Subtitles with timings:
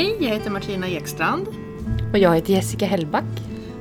[0.00, 1.48] Hej, jag heter Martina Ekstrand.
[2.12, 3.24] Och jag heter Jessica Hellback.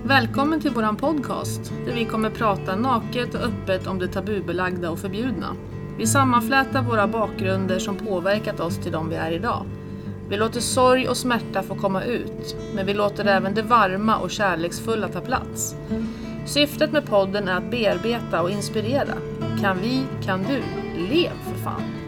[0.04, 5.00] Välkommen till våran podcast där vi kommer prata naket och öppet om det tabubelagda och
[5.00, 5.56] förbjudna.
[5.98, 9.66] Vi sammanflätar våra bakgrunder som påverkat oss till de vi är idag.
[10.30, 14.32] Vi låter sorg och smärta få komma ut, men vi låter även det varma och
[14.32, 15.76] kärleksfulla ta plats.
[16.46, 19.14] Syftet med podden är att bearbeta och inspirera.
[19.62, 20.62] Kan vi, kan du.
[20.98, 21.99] Lev för fan!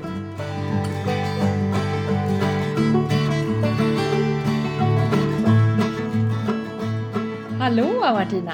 [7.61, 8.53] Hallå Martina!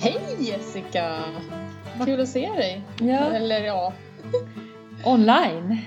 [0.00, 1.24] Hej Jessica!
[2.04, 2.82] Kul att se dig.
[3.00, 3.32] Ja.
[3.32, 3.92] Eller ja.
[5.04, 5.78] Online.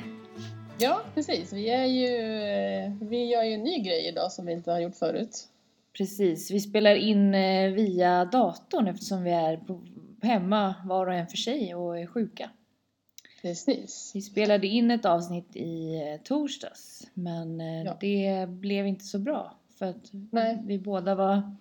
[0.77, 1.53] Ja, precis.
[1.53, 2.09] Vi, är ju,
[3.09, 5.47] vi gör ju en ny grej idag som vi inte har gjort förut.
[5.97, 9.59] Precis, vi spelar in eh, via datorn eftersom vi är
[10.21, 12.49] hemma var och en för sig och är sjuka.
[13.41, 14.11] Precis.
[14.15, 17.97] Vi spelade in ett avsnitt i eh, torsdags men eh, Ja.
[17.99, 20.59] det blev inte så bra för att Nej.
[20.65, 21.55] vi båda var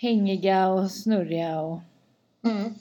[0.00, 1.78] hängiga och snurriga och
[2.42, 2.74] Mm.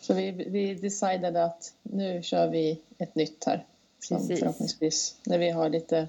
[0.00, 3.64] Så vi, vi decidade att nu kör vi ett nytt här.
[4.00, 6.08] Som förhoppningsvis, när vi har lite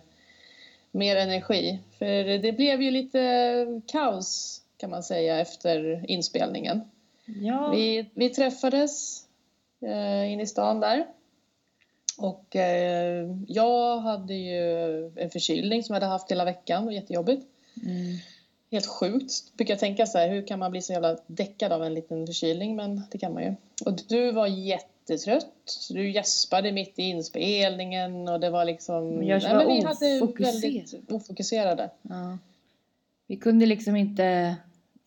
[0.91, 1.79] mer energi.
[1.99, 6.81] För det blev ju lite kaos kan man säga efter inspelningen.
[7.25, 9.23] ja, Vi, vi träffades
[9.81, 11.07] eh, inne i stan där.
[12.17, 16.81] Och eh, jag hade ju en förkylning som jag hade haft hela veckan.
[16.81, 17.45] Det var jättejobbigt.
[17.85, 18.17] mm,
[18.73, 19.57] Helt sjukt.
[19.57, 22.27] Brukar jag tänka så här, hur kan man bli så jävla däckad av en liten
[22.27, 22.75] förkylning?
[22.75, 23.55] Men det kan man ju.
[23.85, 25.47] Och du var jättetrött.
[25.65, 29.09] Så du gäspade mitt i inspelningen och det var liksom...
[29.09, 30.61] Men jag Nej, var men vi hade ofokuserad.
[30.61, 31.89] väldigt ofokuserade.
[32.01, 32.37] ja.
[33.27, 34.55] Vi kunde liksom inte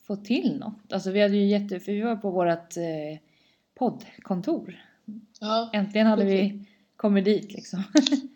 [0.03, 0.93] få till något.
[0.93, 1.81] Alltså vi hade ju jätte...
[1.81, 3.19] För vi var på vårt eh,
[3.75, 4.85] poddkontor.
[5.41, 5.71] Ja.
[5.73, 6.65] Äntligen hade vi
[6.97, 7.83] kommit dit liksom.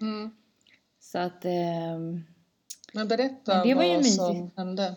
[0.00, 0.30] Mm.
[1.00, 1.44] Så att...
[1.44, 2.24] ehm,
[2.92, 4.94] Men berätta Men det var ju vad som hände.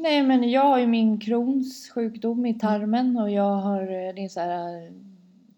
[0.00, 4.24] Nej men jag har ju min Crohns sjukdom i tarmen och jag har eh, det
[4.24, 4.92] är så här eh,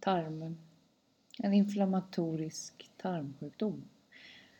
[0.00, 0.56] tarm...
[1.42, 3.82] En inflammatorisk tarmsjukdom.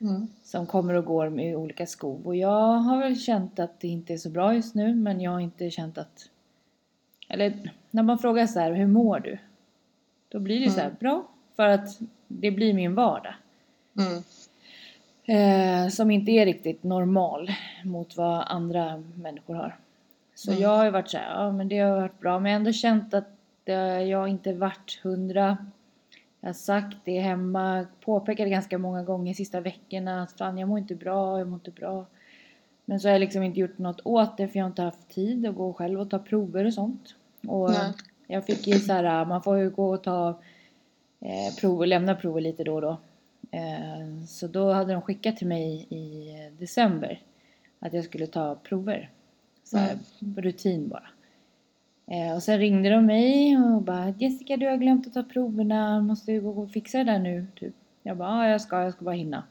[0.01, 0.27] Mm.
[0.43, 2.27] Som kommer och går med olika skov.
[2.27, 5.31] Och jag har väl känt att det inte är så bra just nu men jag
[5.31, 6.31] har inte känt att...
[7.29, 9.39] Eller när man frågar så här, hur mår du?
[10.29, 10.97] Då blir det så här, Mm.
[11.01, 11.29] bra.
[11.57, 11.99] För att
[12.29, 13.35] det blir min vardag.
[13.99, 14.23] Mm.
[15.31, 17.51] Eh, som inte är riktigt normal
[17.85, 19.77] mot vad andra människor har.
[20.35, 20.63] Så Mm.
[20.63, 22.39] jag har ju varit så här, ja men det har varit bra.
[22.39, 23.29] Men jag har ändå känt att
[24.09, 25.59] jag inte varit hundra.
[26.41, 30.79] Jag har sagt det hemma, påpekade ganska många gånger sista veckorna att fan jag mår
[30.79, 32.07] inte bra, jag mår inte bra.
[32.85, 35.09] Men så har jag liksom inte gjort något åt det för jag har inte haft
[35.09, 37.15] tid att gå själv och ta prover och sånt.
[37.49, 37.93] Och Nej.
[38.27, 40.29] jag fick ju så här, man får ju gå och ta
[41.21, 42.97] eh, prover, lämna prover lite då och då.
[43.51, 47.23] Eh, så då hade de skickat till mig i december
[47.79, 49.11] att jag skulle ta prover.
[49.65, 49.99] Så här,
[50.37, 51.09] rutin bara.
[52.07, 56.01] Eh, och sen ringde de mig och bara Jessica du har glömt att ta proverna,
[56.01, 57.47] måste du gå och fixa det där nu?
[57.55, 57.75] Typ.
[58.03, 59.45] Jag bara ja jag ska, jag ska bara hinna.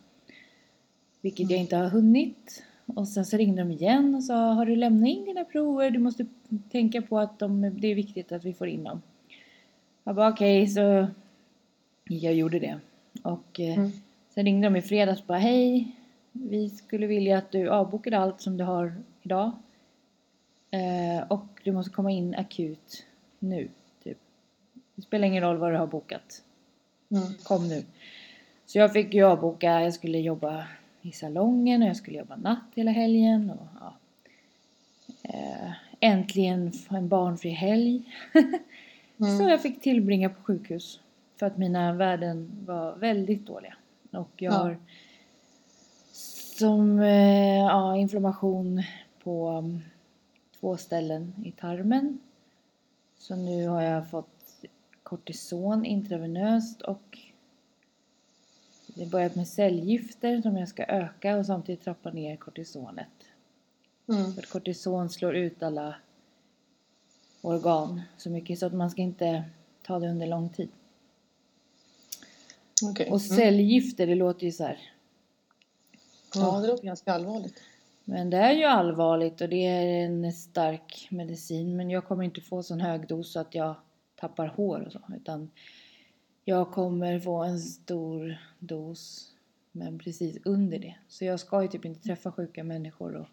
[1.22, 2.64] Vilket jag inte har hunnit.
[2.86, 5.92] Och sen så ringde de igen och sa har du lämnat in dina prover?
[5.92, 6.26] Du måste
[6.72, 9.02] tänka på att de, det är viktigt att vi får in dem.
[10.04, 11.08] Jag bara okej så
[12.04, 12.80] jag gjorde det.
[13.22, 13.92] Och eh, Mm.
[14.30, 15.96] sen ringde de i fredags och bara hej.
[16.32, 19.52] Vi skulle vilja att du avbokade allt som du har idag.
[20.72, 23.06] Eh, och du måste komma in akut
[23.40, 23.70] nu.
[24.04, 24.18] Typ.
[24.96, 26.42] Det spelar ingen roll vad du har bokat.
[27.12, 27.24] Mm.
[27.44, 27.84] Kom nu.
[28.66, 29.82] Så jag fick ju avboka.
[29.82, 30.68] Jag skulle jobba
[31.02, 33.50] i salongen och jag skulle jobba natt hela helgen.
[33.52, 33.94] Och, ja.
[35.24, 38.02] eh, äntligen en barnfri helg.
[39.22, 39.38] Mm.
[39.38, 41.00] Så jag fick tillbringa på sjukhus.
[41.40, 43.76] För att mina värden var väldigt dåliga.
[44.12, 44.58] Och jag Ja.
[44.58, 44.78] har
[46.60, 48.84] som eh, ja, inflammation
[49.24, 49.80] på mm,
[50.60, 52.20] två ställen i tarmen.
[53.18, 54.66] Så nu har jag fått
[55.04, 57.20] kortison intravenöst och
[58.88, 63.08] det har börjat med cellgifter som jag ska öka och samtidigt trappa ner kortisonet.
[64.10, 64.34] Mm.
[64.34, 65.96] För kortison slår ut alla
[67.42, 69.44] organ så mycket så att man ska inte
[69.82, 70.70] ta det under lång tid.
[72.84, 73.06] Okej.
[73.06, 73.20] Och Mm.
[73.20, 74.80] cellgifter, det låter ju så här.
[76.36, 77.64] Ja, det låter ganska allvarligt.
[78.04, 81.76] Men det är ju allvarligt och det är en stark medicin.
[81.78, 83.76] Men jag kommer inte få sån hög dos så att jag
[84.16, 85.00] tappar hår och så.
[85.16, 85.52] Utan
[86.46, 89.32] jag kommer få en stor dos.
[89.72, 90.96] Men precis under det.
[91.08, 93.28] Så jag ska ju typ inte träffa sjuka människor och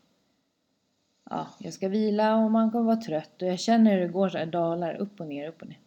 [1.31, 3.43] ja, jag ska vila och man kommer vara trött.
[3.43, 5.79] Och jag känner hur det går så här dalar upp och ner, upp och ner.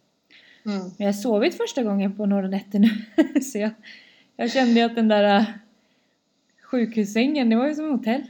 [0.70, 0.82] Mm.
[0.82, 2.90] Men jag har sovit första gången på några nätter nu.
[3.40, 3.70] så jag,
[4.36, 5.44] jag kände att den där äh,
[6.62, 8.22] sjukhussängen, det var ju som hotell.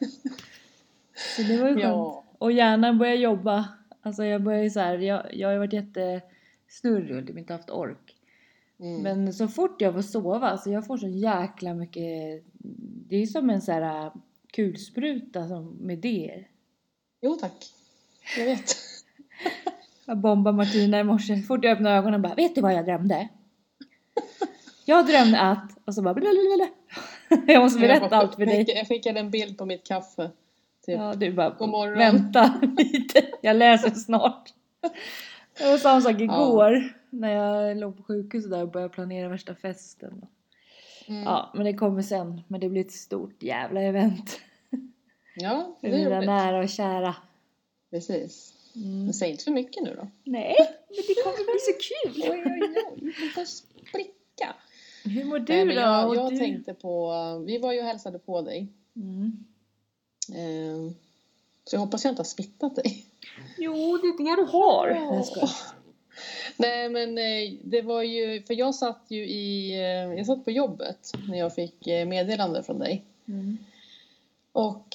[1.36, 1.84] Så det var ju skönt.
[1.84, 2.24] Ja.
[2.38, 3.68] Och hjärnan börjar jobba.
[4.02, 7.52] Alltså jag börjar ju så här, jag, jag har ju varit jättesnurrig och typ inte
[7.52, 8.16] haft ork.
[8.78, 9.02] Mm.
[9.02, 12.44] Men så fort jag får sova, så jag får så jäkla mycket,
[13.08, 14.12] det är som en så här äh,
[14.52, 16.48] kulspruta som med idéer.
[17.20, 17.72] Jo tack.
[18.38, 18.76] Jag vet.
[20.06, 21.36] Jag bombade Martina i morse.
[21.42, 23.28] Fort jag öppnade ögonen bara, vet du vad jag drömde?
[24.88, 26.68] Jag drömde att, och så bara blablabla.
[27.52, 28.64] Jag måste berätta allt för dig.
[28.68, 30.30] Jag skickade en bild på mitt kaffe.
[30.86, 30.98] Typ.
[30.98, 31.98] Ja, du bara, God morgon.
[31.98, 34.52] vänta lite, jag läser snart.
[35.58, 39.54] Det var samma sak igår när jag låg på sjukhuset där och började planera värsta
[39.54, 40.26] festen.
[41.08, 41.22] Mm.
[41.22, 42.42] Ja, men det kommer sen.
[42.48, 44.40] Men det blir ett stort jävla event.
[45.36, 46.26] ja, det För är mina roligt.
[46.26, 47.14] nära och kära.
[47.90, 48.52] Precis.
[48.76, 49.04] Mm.
[49.04, 50.08] Men säg inte för mycket nu då.
[50.24, 50.56] Nej,
[50.88, 52.32] men det kommer bli så kul!
[52.32, 53.14] Oj, oj, oj.
[53.18, 54.54] Du får spricka.
[55.04, 55.72] Hur mår du Nej, då?
[55.72, 56.38] jag, jag du?
[56.38, 57.12] tänkte på...
[57.46, 58.66] Vi var ju och hälsade på dig.
[58.96, 59.44] Mm.
[60.34, 60.92] Eh,
[61.64, 63.06] så jag hoppas jag inte har smittat dig.
[63.58, 65.22] Jo, det är det du har.
[65.22, 65.50] Skojar.
[66.56, 70.50] Nej men eh, det var ju, för jag satt ju i, eh, jag satt på
[70.50, 73.04] jobbet när jag fick eh, meddelande från dig.
[73.28, 73.58] Mm.
[74.52, 74.86] Och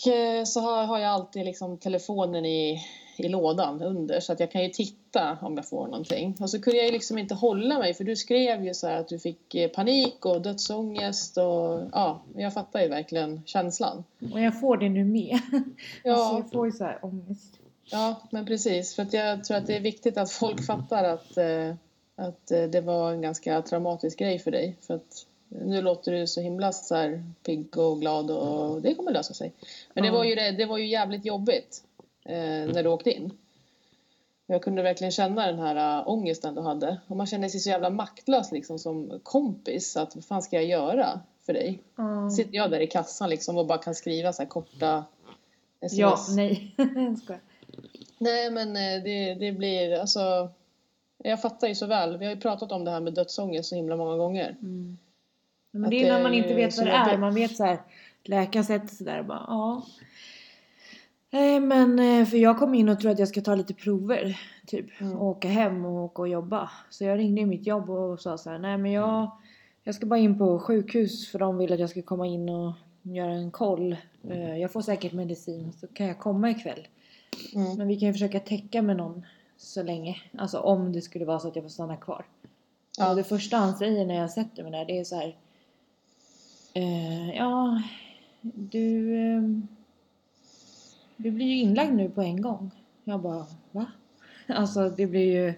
[0.45, 2.81] så har, har jag alltid liksom telefonen i,
[3.25, 6.37] i lådan under så att jag kan ju titta om jag får någonting.
[6.39, 9.07] Och så kunde jag ju liksom inte hålla mig för du skrev ju så att
[9.07, 14.03] du fick eh, panik och dödsångest och ja, jag fattar ju verkligen känslan.
[14.33, 15.39] Och jag får det nu med.
[15.51, 15.63] Alltså,
[16.03, 17.59] Ja, jag får ju så här ångest.
[17.91, 18.95] ja men precis.
[18.95, 21.75] För att jag tror att det är viktigt att folk fattar att, eh,
[22.15, 24.77] att eh, det var en ganska traumatisk grej för dig.
[24.81, 25.25] För att
[25.59, 29.53] nu låter du så himla så här pigg och glad och det kommer lösa sig.
[29.93, 31.83] Men det var ju, det, det var ju jävligt jobbigt
[32.25, 33.31] eh, när du åkte in.
[34.45, 36.97] Jag kunde verkligen känna den här äh, ångesten du hade.
[37.07, 39.97] Och man kände sig så jävla maktlös liksom som kompis.
[39.97, 41.83] Att vad fan ska jag göra för dig?
[41.95, 42.29] Ja.
[42.29, 45.03] Sitter jag där i kassan liksom och bara kan skriva så här korta
[45.81, 45.99] sms.
[45.99, 46.75] Ja, nej.
[48.17, 50.49] Nej men eh, det, det blir alltså.
[51.23, 52.17] Jag fattar ju så väl.
[52.17, 54.49] Vi har ju pratat om det här med dödsångest så himla många gånger.
[54.61, 54.97] Mm.
[55.71, 57.17] Men det är det när man inte ju vet vad det är.
[57.17, 57.81] Man vet så här.
[58.23, 59.85] Läkaren sätter sig där och bara ja.
[61.33, 64.39] Nej men eh, för jag kom in och trodde att jag ska ta lite prover.
[64.67, 65.01] Typ.
[65.01, 65.17] Mm.
[65.17, 66.71] Och åka hem och åka och jobba.
[66.89, 68.59] Så jag ringde i mitt jobb och sa så här.
[68.59, 69.31] Nej men jag.
[69.83, 72.73] Jag ska bara in på sjukhus för de vill att jag ska komma in och
[73.01, 73.95] göra en koll.
[74.29, 76.87] Eh, Jag får säkert medicin så kan jag komma ikväll.
[77.55, 77.77] Mm.
[77.77, 79.25] Men vi kan ju försöka täcka med någon
[79.57, 80.15] så länge.
[80.37, 82.25] Alltså om det skulle vara så att jag får stanna kvar.
[82.97, 83.09] Ja.
[83.09, 85.35] Och det första han säger när jag sätter mig där det är så här.
[86.73, 87.81] Eh, ja,
[88.41, 89.15] du.
[89.17, 89.67] ehm,
[91.23, 92.71] du blir ju inlagd nu på en gång.
[93.03, 93.85] Jag bara, va?
[94.47, 95.53] Alltså det blir ju.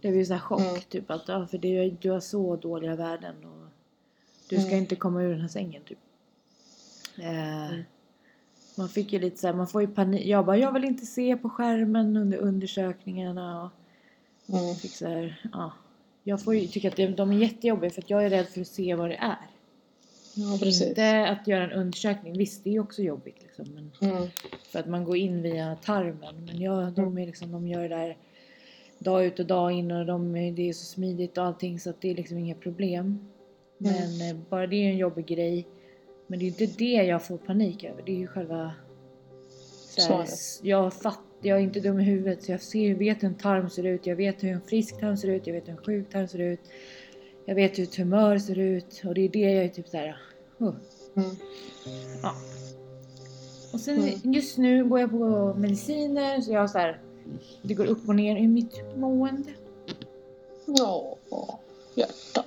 [0.00, 0.80] Det blir så här chock Mm.
[0.88, 3.68] typ att ja, för det, du har så dåliga värden och
[4.48, 4.78] du ska Mm.
[4.78, 5.98] inte komma ur den här sängen typ.
[7.18, 7.82] Eh, Mm.
[8.76, 10.26] Man fick ju lite så här, man får ju panik.
[10.26, 13.70] Jag bara, jag vill inte se på skärmen under undersökningarna.
[14.46, 14.74] Och Mm.
[14.74, 15.72] fick så här, ja.
[16.24, 18.66] Jag får ju tycka att de är jättejobbiga för att jag är rädd för att
[18.68, 19.38] se vad det är.
[20.40, 20.66] Ja.
[20.88, 22.38] Inte att göra en undersökning.
[22.38, 23.66] Visst, det är ju också jobbigt liksom.
[23.74, 24.28] Men Mm.
[24.72, 26.44] för att man går in via tarmen.
[26.46, 28.16] Men jag, de, är liksom, de gör det där
[28.98, 32.00] dag ut och dag in och de, det är så smidigt och allting så att
[32.00, 33.28] det är liksom inga problem.
[33.78, 35.66] Men eh, bara det är en jobbig grej.
[36.26, 38.02] Men det är inte det jag får panik över.
[38.06, 38.72] Det är ju själva...
[39.88, 40.28] Så här, Svaret.
[40.28, 43.34] s- jag fattar, jag är inte dum i huvudet så jag ser, vet hur en
[43.34, 44.06] tarm ser ut.
[44.06, 45.46] Jag vet hur en frisk tarm ser ut.
[45.46, 46.60] Jag vet hur en sjuk tarm ser ut.
[47.46, 49.02] Jag vet hur ett humör ser ut.
[49.06, 50.16] Och det är det jag är typ såhär...
[50.62, 50.74] Uh.
[51.14, 51.30] Mm.
[52.22, 52.32] Ja.
[53.72, 54.32] Och sen Mm.
[54.32, 57.00] just nu går jag på mediciner så jag så här.
[57.62, 59.50] Det går upp och ner i mitt mående.
[60.66, 61.16] Ja,
[61.94, 62.44] hjärta.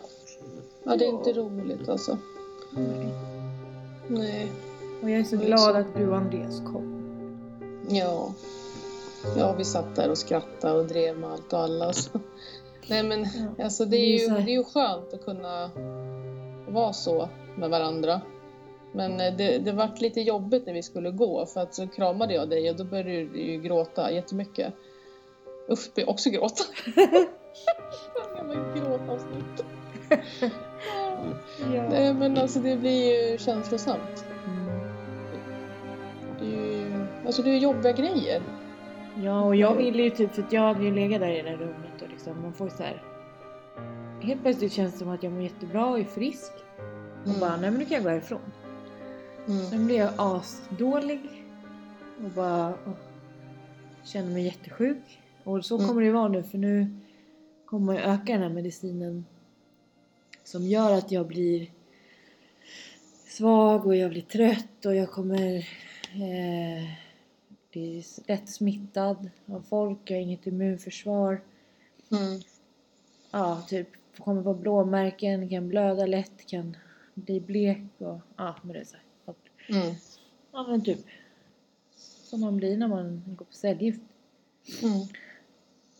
[0.84, 2.18] Ja, det är inte roligt alltså.
[4.08, 4.52] Nej.
[5.02, 5.76] Och jag är så är glad så.
[5.76, 6.98] att du och Andreas kom.
[7.90, 8.34] Ja.
[9.38, 11.86] Ja, vi satt där och skrattade och drev med allt och alla.
[11.86, 12.20] Alltså.
[12.90, 13.20] Nej, men
[13.58, 13.64] Ja.
[13.64, 15.70] alltså, det, är så ju, det är ju skönt att kunna
[16.70, 18.22] vara så med varandra.
[18.92, 22.34] Men eh, det, det vart lite jobbigt när vi skulle gå för att så kramade
[22.34, 24.74] jag dig och då började du ju gråta jättemycket.
[25.70, 26.64] Usch, började också gråta.
[28.76, 29.66] Gråtavsnitt.
[31.74, 31.90] Ja.
[31.90, 34.26] Nej men alltså det blir ju känslosamt.
[34.46, 34.80] Mm.
[36.40, 38.42] Det är ju, alltså det är ju jobbiga grejer.
[39.24, 41.50] Ja, och jag ville ju typ, för att jag hade ju legat där i det
[41.50, 43.04] där rummet och liksom, man får så här.
[44.22, 46.52] Helt plötsligt känns det som att jag mår jättebra och är frisk.
[47.22, 47.40] Och Mm.
[47.40, 48.42] bara, nej men nu kan jag gå härifrån.
[49.48, 49.66] Mm.
[49.66, 51.22] Sen blir jag asdålig.
[52.24, 52.94] Och bara åh,
[54.04, 55.20] känner mig jättesjuk.
[55.44, 55.88] Och så Mm.
[55.88, 56.88] kommer det ju vara nu för nu
[57.66, 59.26] kommer jag öka den här medicinen.
[60.44, 61.72] Som gör att jag blir
[63.28, 65.58] svag och jag blir trött och jag kommer
[66.14, 66.90] eh,
[67.72, 69.98] bli lätt smittad av folk.
[70.04, 71.42] Jag har inget immunförsvar.
[72.12, 72.42] Mm.
[73.32, 73.88] Ja, typ
[74.18, 76.78] kommer få blåmärken, kan blöda lätt, kan
[77.14, 79.36] bli blek och ja, men det är så här.
[79.82, 79.96] Mm.
[80.52, 81.00] Ja men typ
[82.32, 84.02] som man blir när man går på cellgift.
[84.84, 85.08] Mm.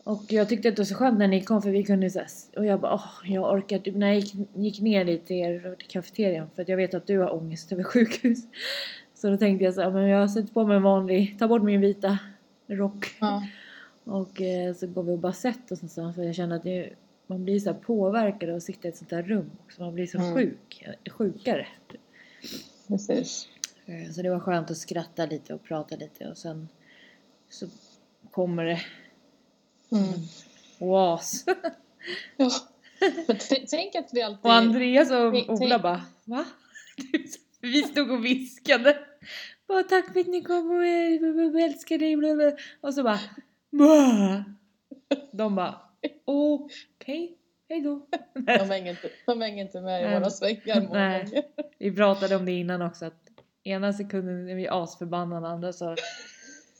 [0.04, 2.18] Och jag tyckte att det var så skönt när ni kom för vi kunde så
[2.18, 5.36] här, och jag bara åh, jag orkar typ när jag gick, gick ner dit till
[5.36, 8.38] er till kafeterian för att jag vet att du har ångest över sjukhus.
[9.14, 11.62] Så då tänkte jag så här, men jag sätter på mig en vanlig, tar bort
[11.62, 12.18] min vita
[12.66, 13.42] rock Ja.
[14.04, 16.90] och eh, så går vi och bara sätter oss någonstans för jag känner att det,
[17.32, 19.82] man blir så påverkad av att sitta i ett sånt där rum också.
[19.82, 20.34] Man blir så Mm.
[20.34, 21.66] sjuk, sjukare.
[22.88, 23.48] Precis.
[23.86, 26.68] Eh, Så det var skönt att skratta lite och prata lite och sen
[27.50, 27.66] så
[28.30, 28.80] kommer det
[29.92, 30.12] Mm.
[30.78, 31.44] oas.
[32.36, 32.50] Ja.
[33.70, 34.44] Tänk att vi alltid...
[34.44, 36.44] Och Andreas och Ola bara Va?
[37.60, 38.98] Vi stod och viskade.
[39.68, 42.16] Bara tack för att ni kom och eh, älskar dig.
[42.16, 43.18] bla, bla." Och så bara
[43.70, 44.44] "Bra."
[45.32, 45.80] De bara
[46.24, 47.36] okej,
[47.68, 48.06] hejdå.
[48.34, 51.48] De hänger inte, de hänger inte med i våra svängar Nej.
[51.78, 53.30] Vi pratade om det innan också att
[53.64, 55.96] ena sekunden är vi asförbannade andra så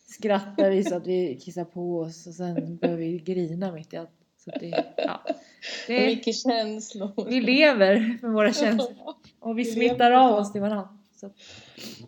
[0.07, 3.97] skrattar vi så att vi kissar på oss och sen börjar vi grina mitt i
[3.97, 4.11] allt.
[4.45, 5.21] Så det, ja.
[5.87, 7.27] Det mycket känslor.
[7.29, 10.99] vi lever med våra känslor och vi Vi smittar av oss till varandra.
[11.17, 11.31] Så,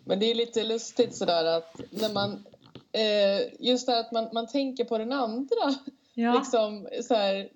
[0.05, 2.45] Men det är lite lustigt sådär att när man...
[2.91, 5.75] Eh, just det att man, man tänker på den andra.
[6.15, 7.49] Ja, Liksom så här,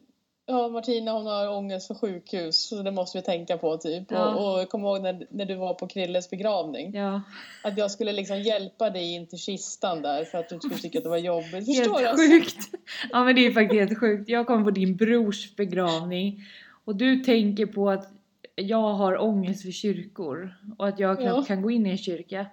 [0.52, 4.04] Ja, Martina hon har ångest för sjukhus så det måste vi tänka på typ.
[4.10, 4.36] Ja.
[4.36, 6.92] Och, och kom ihåg när, när du var på Krilles begravning.
[6.96, 7.22] ja.
[7.64, 10.98] Att jag skulle liksom hjälpa dig in till kistan där för att du skulle tycka
[10.98, 11.66] att det var jobbigt.
[11.66, 12.06] Förstår du?
[12.06, 12.28] Helt Alltså?
[12.32, 12.58] sjukt.
[13.12, 14.30] Ja men det är faktiskt helt sjukt.
[14.30, 16.40] Jag kommer på din brors begravning
[16.86, 18.08] och du tänker på att
[18.56, 21.44] jag har ångest för kyrkor och att jag knappt Ja.
[21.44, 22.46] kan gå in i en kyrka.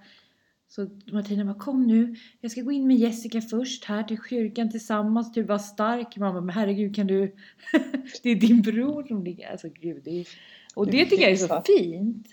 [0.68, 4.70] Så Martina bara kom nu, jag ska gå in med Jessica först här till kyrkan
[4.70, 6.16] tillsammans, typ var stark.
[6.16, 7.34] Mamma men herregud kan du,
[8.22, 10.28] det är din bror som ligger, alltså gud det är...
[10.74, 12.26] Och det tycker jag är så fint.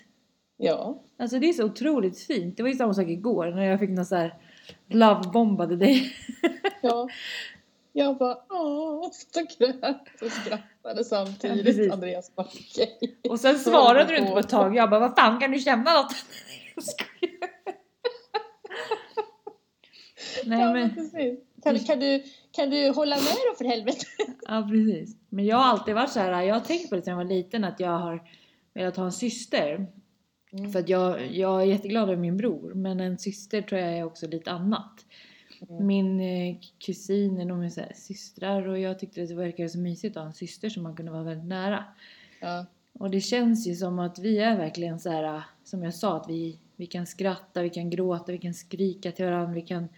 [0.56, 1.02] Ja.
[1.18, 2.56] Alltså det är så otroligt fint.
[2.56, 4.34] Det var ju samma sak igår när jag fick någon så här
[4.88, 6.12] lovebombade dig.
[6.82, 7.08] ja.
[7.92, 11.64] Jag bara åh, så grät och skrattade Ja, samtidigt.
[11.64, 11.92] precis.
[11.92, 13.18] Andreas bara okej.
[13.28, 14.32] Och sen svarade du inte på.
[14.32, 14.76] på ett tag.
[14.76, 16.14] Jag bara, vad fan kan du känna något?
[16.74, 17.53] Jag skojar.
[20.44, 21.38] Nej Ja, men precis.
[21.62, 24.06] Kan, kan, du, kan du hålla med då för helvete?
[24.48, 25.16] ja precis.
[25.28, 27.34] Men jag har alltid varit så här, jag har tänkt på det sedan jag var
[27.34, 28.22] liten att jag har
[28.74, 29.86] velat ha en syster.
[30.52, 30.72] Mm.
[30.72, 32.74] För att jag, jag är jätteglad över min bror.
[32.74, 35.06] Men en syster tror jag är också lite annat.
[35.68, 35.86] Mm.
[35.86, 40.22] Min eh, kusin och så här, systrar och jag tyckte det verkade så mysigt att
[40.22, 41.84] ha en syster som man kunde vara väldigt nära.
[42.40, 42.66] Ja.
[42.92, 46.28] Och det känns ju som att vi är verkligen så här, som jag sa, att
[46.28, 49.88] vi, vi kan skratta, vi kan gråta, vi kan skrika till varandra, vi kan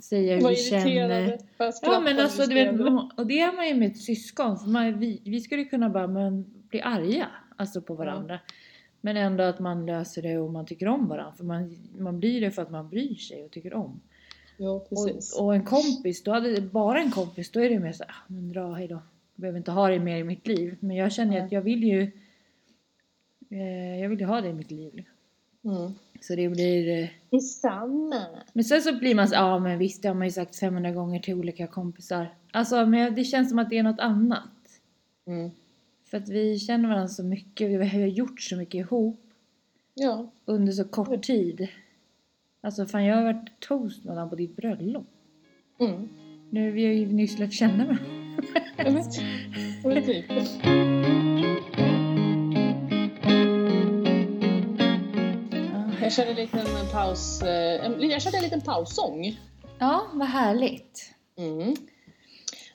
[0.00, 1.38] säga hur vi känner.
[1.82, 2.80] Ja men alltså du vet,
[3.16, 4.58] och det är man ju med ett syskon.
[4.58, 8.38] För man, vi, vi skulle kunna bara men, bli arga alltså på varandra.
[9.00, 11.32] Men ändå att man löser det och man tycker om varandra.
[11.36, 14.00] För man, man blir det för att man bryr sig och tycker om.
[14.56, 15.38] Jo, precis.
[15.38, 18.24] Och, och en kompis, då hade bara en kompis, då är det mer såhär, ah,
[18.26, 18.94] men dra hejdå.
[19.34, 20.76] Jag behöver inte ha det mer i mitt liv.
[20.80, 21.40] Men jag känner Nej.
[21.40, 22.02] att jag vill ju
[23.50, 25.04] eh, jag vill ju ha det i mitt liv.
[25.64, 25.92] Mm.
[26.20, 27.02] Så det blir...
[27.02, 28.26] Eh, Detsamma.
[28.52, 30.90] men sen så blir man så ja men visst det har man ju sagt 500
[30.90, 32.34] gånger till olika kompisar.
[32.52, 34.50] Alltså men det känns som att det är något annat.
[35.26, 35.50] Mm.
[36.10, 39.20] För att vi känner varandra så mycket, vi har gjort så mycket ihop
[39.94, 40.30] Ja.
[40.44, 41.68] under så kort tid.
[42.60, 45.06] Alltså fan jag har varit toast med honom på ditt bröllop.
[45.80, 46.08] Mm.
[46.50, 48.04] Nu, vi har ju nyss lärt känna varandra.
[56.10, 57.42] Jag körde en liten paus.
[57.42, 59.40] eh, Jag körde en liten paussång.
[59.78, 61.14] Ja, vad härligt.
[61.36, 61.76] Mm.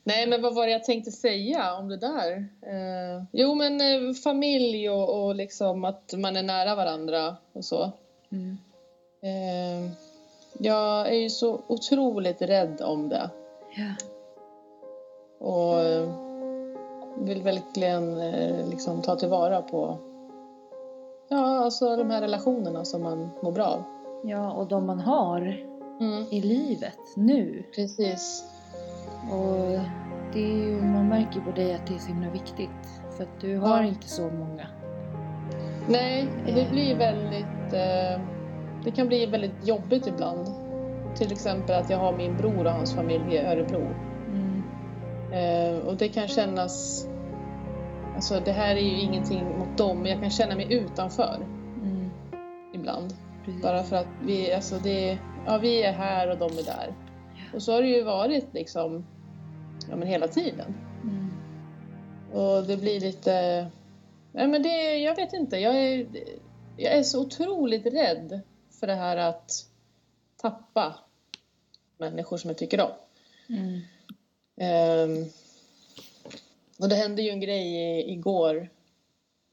[0.04, 2.32] Nej, men vad var det jag tänkte säga om det där?
[2.62, 7.92] Eh, jo, men eh, familj och, och liksom att man är nära varandra och så.
[8.32, 8.58] Mm.
[10.58, 13.30] Jag är ju så otroligt rädd om det.
[13.76, 13.94] Ja.
[15.48, 15.78] Och
[17.28, 18.16] vill verkligen
[18.70, 19.98] liksom ta tillvara på
[21.30, 23.84] ja, alltså de här relationerna som man mår bra av.
[24.24, 25.58] ja, och de man har
[26.00, 27.64] Mm, i livet nu.
[27.76, 28.44] precis.
[29.32, 29.80] Och
[30.34, 33.02] det är ju, man märker på dig att det är så himla viktigt.
[33.18, 33.84] För att du har Ja.
[33.88, 34.68] inte så många.
[35.90, 37.74] Nej, det blir väldigt...
[37.74, 38.22] Eh,
[38.84, 40.48] det kan bli väldigt jobbigt ibland.
[41.16, 43.88] Till exempel att jag har min bror och hans familj i Örebro.
[44.32, 44.64] Mm.
[45.34, 47.08] Eh, och det kan kännas...
[48.16, 51.36] Alltså det här är ju ingenting mot dem, men jag kan känna mig utanför.
[51.84, 52.10] Mm.
[52.74, 53.14] ibland.
[53.46, 53.62] Precis.
[53.62, 56.94] Bara för att vi, alltså det, ja, vi är här och de är där.
[57.54, 59.06] Och så har det ju varit liksom
[59.90, 60.76] ja, men hela tiden.
[61.04, 61.32] Mm.
[62.34, 63.68] Och det blir lite...
[64.32, 65.58] Nej, men det, jag vet inte.
[65.58, 66.08] Jag är,
[66.78, 68.42] jag är så otroligt rädd
[68.80, 69.52] för det här att
[70.42, 70.96] tappa
[71.98, 72.92] människor som jag tycker om.
[73.50, 73.82] Mm.
[74.58, 75.26] Ehm,
[76.80, 78.70] och det hände ju en grej igår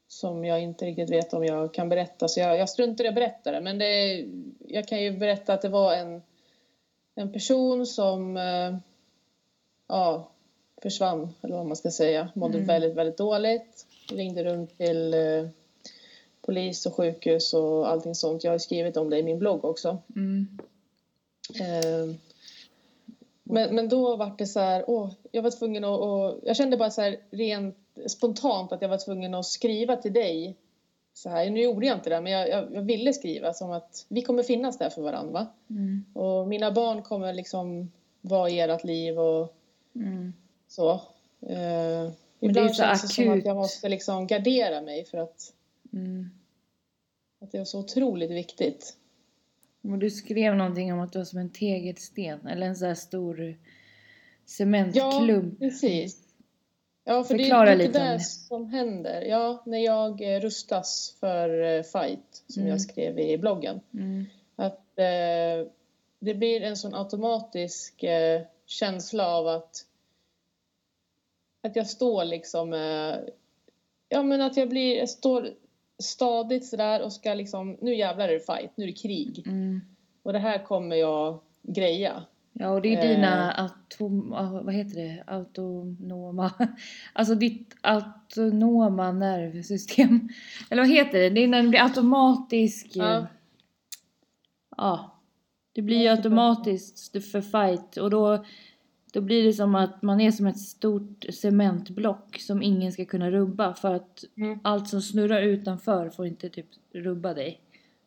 [0.09, 3.14] som jag inte riktigt vet om jag kan berätta, så jag, jag struntar i att
[3.14, 3.61] berätta det.
[3.61, 4.25] Men det,
[4.69, 6.23] jag kan ju berätta att det var en,
[7.14, 8.76] en person som eh,
[9.88, 10.29] ja,
[10.83, 12.29] försvann, eller vad man ska säga.
[12.35, 12.67] Mådde Mm.
[12.67, 13.87] väldigt, väldigt dåligt.
[14.11, 15.47] Ringde runt till eh,
[16.43, 18.45] polis och sjukhus och allting sånt.
[18.45, 19.99] Jag har skrivit om det i min blogg också.
[20.17, 20.59] Mm.
[21.61, 22.14] Eh,
[23.52, 26.76] men, men då var det så här, åh, jag var tvungen att, och, jag kände
[26.76, 30.56] bara så här rent spontant att jag var tvungen att skriva till dig.
[31.14, 34.06] Så här, nu gjorde jag inte det, men jag, jag, jag ville skriva som att
[34.09, 35.32] vi kommer finnas där för varandra.
[35.32, 35.47] Va?
[35.71, 36.04] Mm.
[36.14, 39.54] Och mina barn kommer liksom vara i ert liv och
[39.94, 40.32] Mm.
[40.68, 40.90] så.
[41.40, 43.44] Eh, det är så känns det som att akut.
[43.47, 45.52] jag måste liksom gardera mig för att,
[45.92, 46.30] Mm.
[47.40, 48.97] att det är så otroligt viktigt.
[49.83, 52.95] Och du skrev någonting om att du var som en tegelsten eller en sån här
[52.95, 53.57] stor
[54.47, 55.59] cementklump.
[55.59, 56.19] Precis.
[57.05, 58.21] Ja, för Förklara det är lite det.
[58.21, 59.23] som händer.
[59.23, 62.71] Ja, när jag eh, rustas för eh, fight, som Mm.
[62.71, 63.81] jag skrev i bloggen.
[63.95, 64.25] Mm.
[64.57, 65.69] Att eh,
[66.19, 69.87] det blir en sån automatisk eh, känsla av att
[71.62, 73.17] att jag står liksom eh,
[74.09, 75.49] ja men att jag blir, jag står
[76.02, 79.42] stadigt sådär och ska liksom, nu jävlar är det fight, nu är det krig.
[79.47, 79.80] Mm.
[80.23, 82.23] Och det här kommer jag greja.
[82.52, 83.09] Ja, och det är Eh.
[83.09, 84.32] dina atom...
[84.32, 85.25] ah, Vad heter det?
[85.26, 86.52] Autonoma...
[87.12, 90.28] Alltså ditt autonoma nervsystem.
[90.71, 91.30] Eller vad heter det?
[91.30, 92.97] Det är när det blir automatisk...
[92.97, 93.26] eh, Ja.
[94.76, 95.08] Ja.
[95.75, 98.45] Det blir ju automatiskt för fight och då,
[99.13, 103.31] då blir det som att man är som ett stort cementblock som ingen ska kunna
[103.31, 104.59] rubba för att Mm.
[104.65, 107.61] allt som snurrar utanför får inte typ rubba dig.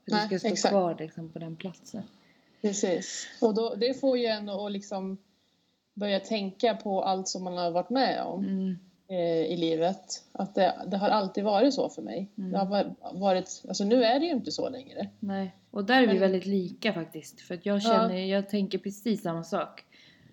[0.05, 0.71] För Nej, du ska stå exakt.
[0.71, 2.03] kvar liksom på den platsen.
[2.61, 3.27] Precis.
[3.41, 5.17] Och då, det får ju en att liksom
[5.93, 8.75] börja tänka på allt som man har varit med om Mm.
[9.07, 10.23] eh, i livet.
[10.31, 12.31] Att det, det har alltid varit så för mig.
[12.37, 12.51] Mm.
[12.51, 15.09] Det har va- varit, alltså nu är det ju inte så längre.
[15.19, 17.41] Nej, och där är vi Men- väldigt lika faktiskt.
[17.41, 19.83] För att jag känner, jag tänker precis samma sak.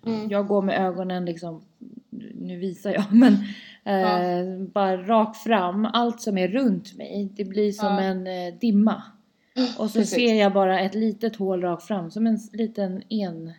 [0.05, 0.29] Mm.
[0.29, 1.61] Jag går med ögonen liksom,
[2.39, 3.33] nu visar jag, men
[3.83, 5.85] eh, bara rakt fram.
[5.85, 8.01] Allt som är runt mig, det blir som Ja.
[8.01, 9.03] en eh, dimma.
[9.77, 10.15] Och så Precis.
[10.15, 13.51] ser jag bara ett litet hål rakt fram, som en liten en,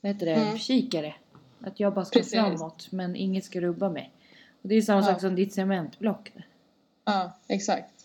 [0.00, 0.58] vad heter det, Mm.
[0.58, 1.14] kikare.
[1.60, 2.32] Att jag bara ska Precis.
[2.34, 4.12] framåt, men inget ska rubba mig.
[4.62, 5.06] Och det är samma Ja.
[5.06, 6.32] sak som ditt cementblock.
[7.04, 7.97] Ja, exakt.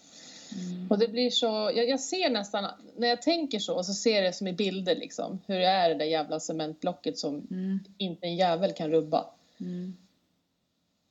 [0.55, 0.87] Mm.
[0.89, 2.65] Och det blir så, jag, jag ser nästan,
[2.97, 5.39] när jag tänker så, så ser jag det som i bilder liksom.
[5.47, 7.79] Hur det är det där jävla cementblocket som Mm.
[7.97, 9.25] inte en jävel kan rubba.
[9.59, 9.93] Mm.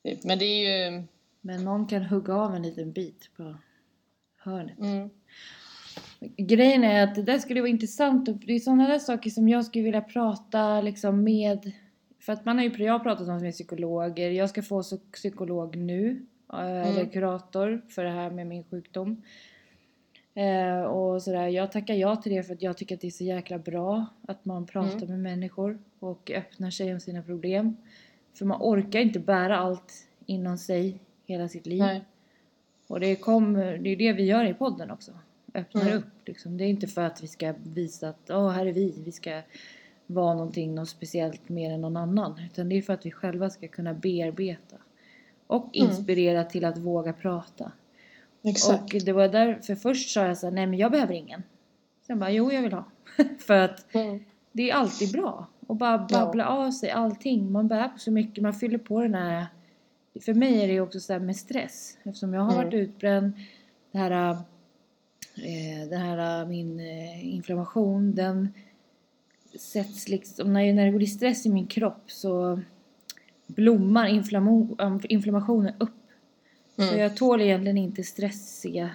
[0.05, 0.24] Typ.
[0.24, 1.02] Men det är ju,
[1.40, 3.55] Men någon kan hugga av en liten bit på
[4.37, 4.78] hörnet.
[4.78, 5.11] mm,
[6.37, 9.48] Grejen är att det där skulle vara intressant och det är sådana där saker som
[9.48, 11.72] jag skulle vilja prata liksom med
[12.20, 15.76] för att man har ju, jag har pratat om med psykologer, jag ska få psykolog
[15.76, 16.26] nu
[16.61, 19.23] eller kurator för det här med min sjukdom.
[20.35, 23.11] Eh, och sådär, jag tackar ja till det för att jag tycker att det är
[23.11, 25.09] så jäkla bra att man pratar Mm.
[25.09, 27.77] med människor och öppnar sig om sina problem.
[28.35, 29.93] För man orkar inte bära allt
[30.27, 31.79] inom sig hela sitt liv.
[31.79, 32.05] nej,
[32.87, 35.12] Och det, kommer, det är det vi gör i podden också.
[35.55, 35.97] Öppnar Mm.
[35.99, 36.57] upp liksom.
[36.59, 39.43] Det är inte för att vi ska visa att Åh, här är vi, vi ska
[40.07, 42.41] vara någonting något speciellt mer än någon annan.
[42.53, 44.77] Utan det är för att vi själva ska kunna bearbeta.
[45.53, 45.91] Och Mm.
[45.91, 47.73] inspirera till att våga prata.
[48.43, 48.95] exakt.
[48.95, 51.43] Och det var därför först sa jag så här, nej men jag behöver ingen.
[52.07, 52.85] Sen bara, jo jag vill ha.
[53.38, 55.47] för att Mm, det är alltid bra.
[55.69, 57.53] att bara babbla av sig allting.
[57.53, 59.47] Man bär på så mycket, man fyller på den här...
[60.21, 61.99] För mig är det ju också så här med stress.
[62.03, 62.65] Eftersom jag har Mm.
[62.65, 63.33] varit utbränd.
[63.93, 64.31] Det här,
[65.37, 68.49] eh, det här min eh, inflammation, den
[69.59, 70.53] sätts liksom...
[70.53, 72.61] När, när det blir stress i min kropp så
[73.55, 75.91] blommar inflammation, inflammationen upp.
[76.77, 78.91] Så mm, jag tål egentligen inte stressiga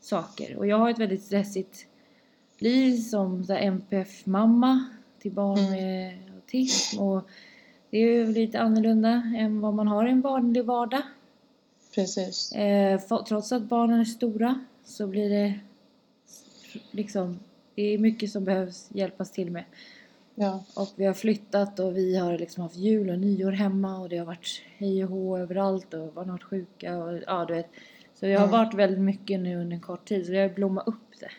[0.00, 0.56] saker.
[0.56, 1.86] Och jag har ett väldigt stressigt
[2.58, 4.84] liv som så MPF-mamma
[5.18, 5.70] till barn Mm.
[5.72, 7.00] med autism.
[7.00, 7.28] Och
[7.90, 11.02] det är ju lite annorlunda än vad man har i en vanlig vardag.
[11.94, 12.52] precis.
[12.52, 15.60] Eh, för, trots att barnen är stora så blir det
[16.90, 17.38] liksom,
[17.74, 19.64] det är mycket som behövs hjälpas till med.
[20.34, 24.08] Ja, Och vi har flyttat och vi har liksom haft jul och nyår hemma och
[24.08, 27.54] det har varit hej och hå överallt och barn har varit sjuka och ja du
[27.54, 27.66] vet.
[28.14, 28.50] Så det har Mm.
[28.50, 31.30] varit väldigt mycket nu under en kort tid så det har blommat upp det.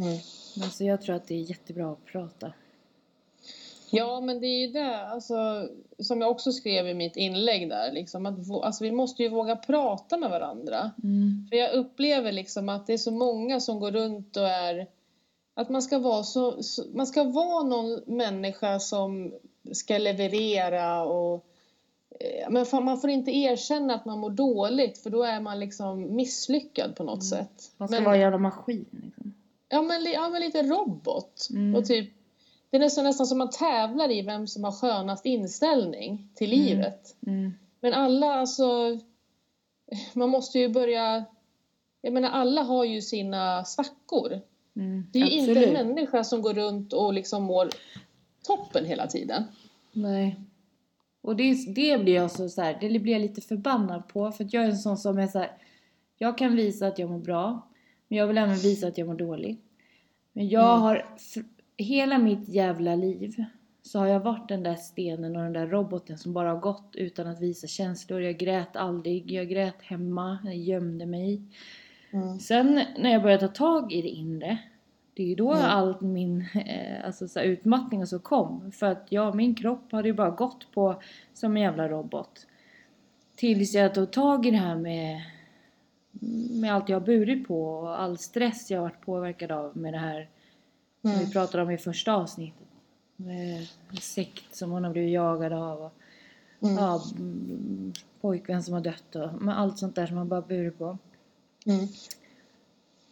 [0.00, 0.18] Mm.
[0.62, 2.52] Alltså jag tror att det är jättebra att prata.
[3.90, 7.92] Ja, men det är ju det, alltså, som jag också skrev i mitt inlägg där,
[7.92, 10.90] liksom, att alltså, vi måste ju våga prata med varandra.
[11.02, 11.46] Mm.
[11.50, 14.86] För jag upplever liksom att det är så många som går runt och är...
[15.54, 19.34] Att man ska vara, så, så, man ska vara någon människa som
[19.72, 21.44] ska leverera och...
[22.20, 26.16] eh, Men man får inte erkänna att man mår dåligt för då är man liksom
[26.16, 27.72] misslyckad på något sätt.
[27.76, 29.34] Man ska Men- vara en jävla maskin liksom.
[29.68, 31.48] Ja men, ja, men lite robot.
[31.50, 31.74] Mm.
[31.74, 32.10] Och typ,
[32.70, 36.64] det är nästan, nästan som man tävlar i vem som har skönast inställning till Mm.
[36.66, 37.16] livet.
[37.26, 37.54] Mm.
[37.80, 38.98] Men alla, alltså...
[40.12, 41.24] Man måste ju börja...
[42.00, 44.40] Jag menar, alla har ju sina svackor.
[44.76, 45.06] Mm.
[45.12, 47.68] Det är ju inte en människa som går runt och liksom mår
[48.42, 49.44] toppen hela tiden.
[49.92, 50.40] Nej.
[51.20, 54.44] Och det, det blir jag så, så här, det blir jag lite förbannad på för
[54.44, 55.50] att jag är en sån som är så här,
[56.18, 57.68] jag kan visa att jag mår bra
[58.08, 59.60] men jag vill även visa att jag mår dåligt.
[60.32, 60.82] Men jag Mm.
[60.82, 61.06] har,
[61.76, 63.44] hela mitt jävla liv
[63.82, 66.90] så har jag varit den där stenen och den där roboten som bara har gått
[66.96, 68.20] utan att visa känslor.
[68.22, 71.42] Jag grät aldrig, jag grät hemma, jag gömde mig.
[72.40, 74.58] Sen när jag började ta tag i det inre,
[75.14, 75.64] det är ju då Mm.
[75.64, 78.72] all min eh, alltså, så här, utmattning och så kom.
[78.72, 81.02] För att ja, min kropp hade ju bara gått på
[81.34, 82.46] som en jävla robot.
[83.36, 85.20] Tills jag tog tag i det här med,
[86.60, 89.92] med allt jag har burit på och all stress jag har varit påverkad av med
[89.94, 90.28] det här
[91.00, 91.24] som Mm.
[91.24, 92.66] vi pratade om i första avsnittet.
[93.16, 93.66] Med
[94.00, 95.92] sekt som hon har blivit jagad av och
[96.62, 96.74] Mm.
[96.76, 100.78] ja, mm, pojkvän som har dött och med allt sånt där som man bara burit
[100.78, 100.98] på.
[101.64, 101.88] Mm.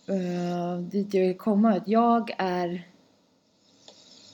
[0.09, 2.89] Uh, dit jag vill komma att jag är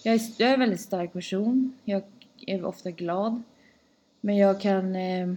[0.03, 1.73] jag är, jag är en väldigt stark person.
[1.85, 2.03] Jag
[2.47, 3.43] är ofta glad.
[4.21, 4.97] Men jag kan...
[4.97, 5.35] Eh,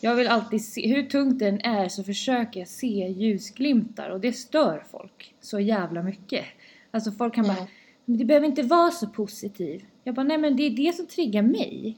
[0.00, 4.32] jag vill alltid se, hur tungt den är så försöker jag se ljusglimtar och det
[4.32, 6.44] stör folk så jävla mycket.
[6.90, 7.68] Alltså folk kan bara, Mm.
[8.04, 9.84] men det behöver inte vara så positiv.
[10.04, 11.96] Jag bara, nej men det är det som triggar mig.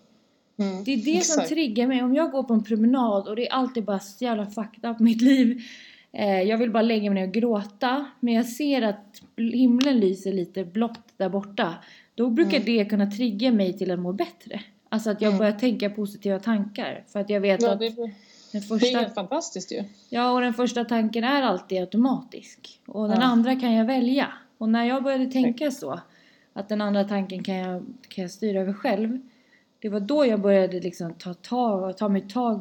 [0.58, 0.84] Mm.
[0.84, 1.48] Det är det som Exakt.
[1.48, 2.02] triggar mig.
[2.02, 4.98] Om jag går på en promenad och det är alltid bara så jävla fucked up
[5.00, 5.62] mitt liv.
[6.12, 8.04] Eh, jag vill bara lägga mig ner och gråta.
[8.20, 11.74] Men jag ser att himlen lyser lite blått där borta.
[12.14, 12.64] Då brukar Mm.
[12.66, 14.60] det kunna trigga mig till att må bättre.
[14.88, 15.38] Alltså att jag Mm.
[15.38, 17.04] börjar tänka positiva tankar.
[17.08, 18.10] För att jag vet Ja, att det, den
[18.52, 18.98] det är första...
[18.98, 19.82] helt fantastiskt ju.
[20.10, 22.80] Ja, och den första tanken är alltid automatisk.
[22.86, 23.26] Och den Ja.
[23.26, 24.26] andra kan jag välja.
[24.58, 26.00] Och när jag började tänka så,
[26.52, 29.18] att den andra tanken kan jag, kan jag styra över själv.
[29.80, 32.60] Det var då jag började liksom ta, tag, ta mig tag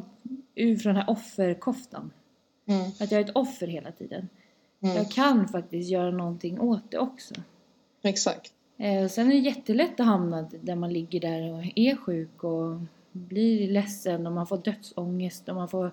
[0.54, 2.10] ur från den här offerkoftan.
[2.66, 2.82] Mm.
[3.00, 4.28] Att jag är ett offer hela tiden.
[4.80, 4.96] Mm.
[4.96, 7.34] Jag kan faktiskt göra någonting åt det också.
[8.02, 8.52] Exakt.
[8.76, 12.80] Eh, sen är det jättelätt att hamna där man ligger där och är sjuk och
[13.12, 15.90] blir ledsen och man får dödsångest och man får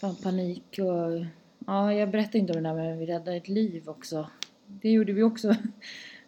[0.00, 1.24] fan panik och
[1.66, 4.30] ja, jag berättade inte om det där att vi räddade ett liv också.
[4.66, 5.54] Det gjorde vi också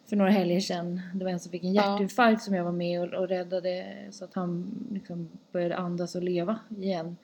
[0.09, 1.01] för några helger sedan.
[1.13, 1.91] Det var en som fick en Ja.
[1.91, 6.23] hjärtinfarkt som jag var med och, och räddade så att han liksom började andas och
[6.23, 7.17] leva igen.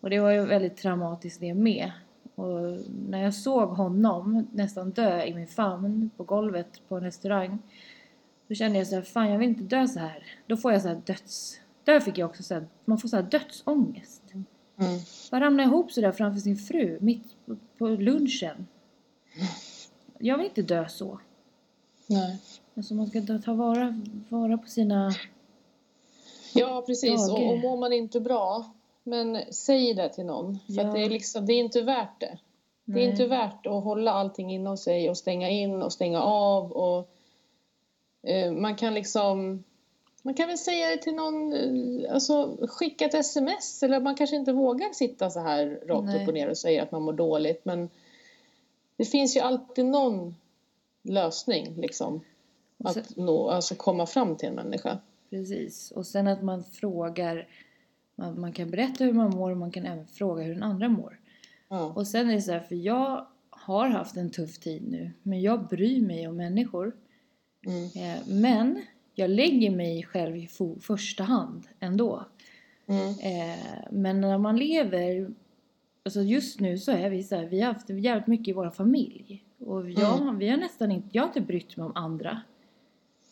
[0.00, 1.92] Och det var ju väldigt traumatiskt det med.
[2.34, 7.58] Och när jag såg honom nästan dö i min famn på golvet på en restaurang.
[8.48, 10.26] Då kände jag så här, fan jag vill inte dö så här.
[10.46, 11.60] Då får jag så här döds...
[11.84, 14.22] Där fick jag också så här, man får så här dödsångest.
[14.32, 15.00] Mm.
[15.32, 17.36] Man ramlar ihop så där framför sin fru mitt
[17.78, 18.66] på lunchen.
[20.18, 21.20] Jag vill inte dö så.
[22.06, 22.38] Nej.
[22.76, 25.12] Alltså man ska ta- ta vara, vara på sina...
[26.54, 27.28] Ja, precis.
[27.28, 27.44] Dagar.
[27.46, 30.58] Och, och mår man inte bra, men säg det till någon.
[30.66, 30.86] För Ja.
[30.88, 32.38] att det, är liksom, det är inte värt det.
[32.84, 33.04] Det Nej.
[33.04, 36.72] är inte värt att hålla allting inom sig och stänga in och stänga av.
[36.72, 37.08] Och,
[38.30, 39.64] eh, man kan liksom...
[40.22, 44.36] Man kan väl säga det till någon, eh, alltså skicka ett sms eller man kanske
[44.36, 46.22] inte vågar sitta så här rakt Nej.
[46.22, 47.90] upp och ner och säga att man mår dåligt men
[48.96, 50.34] det finns ju alltid någon
[51.04, 52.20] lösning liksom
[52.78, 54.98] Och sen- att nå, alltså komma fram till en människa.
[55.30, 55.90] Precis.
[55.90, 57.48] Och sen att man frågar...
[58.16, 60.88] Man, man kan berätta hur man mår och man kan även fråga hur den andra
[60.88, 61.20] mår.
[61.68, 61.92] Ja.
[61.96, 65.10] Och sen är det så här, för jag har haft en tuff tid nu.
[65.22, 66.96] Men jag bryr mig om människor.
[67.66, 67.84] Mm.
[67.84, 68.82] Eh, men
[69.14, 70.48] jag lägger mig själv i
[70.80, 72.24] första hand ändå.
[72.86, 73.08] Mm.
[73.08, 73.58] Eh,
[73.90, 75.30] men när man lever...
[76.02, 78.70] Alltså just nu så är vi så här, vi har haft jävligt mycket i vår
[78.70, 79.44] familj.
[79.66, 82.40] Och jag, vi har nästan inte, jag har inte brytt mig om andra.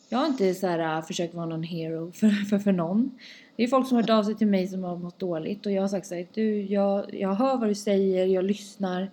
[0.09, 3.11] Jag har inte så här, äh, försökt vara någon hero för, för, för någon.
[3.55, 5.71] Det är folk som har hört av sig till mig som har mått dåligt och
[5.71, 9.11] jag har sagt så här, du, jag, jag hör vad du säger, jag lyssnar,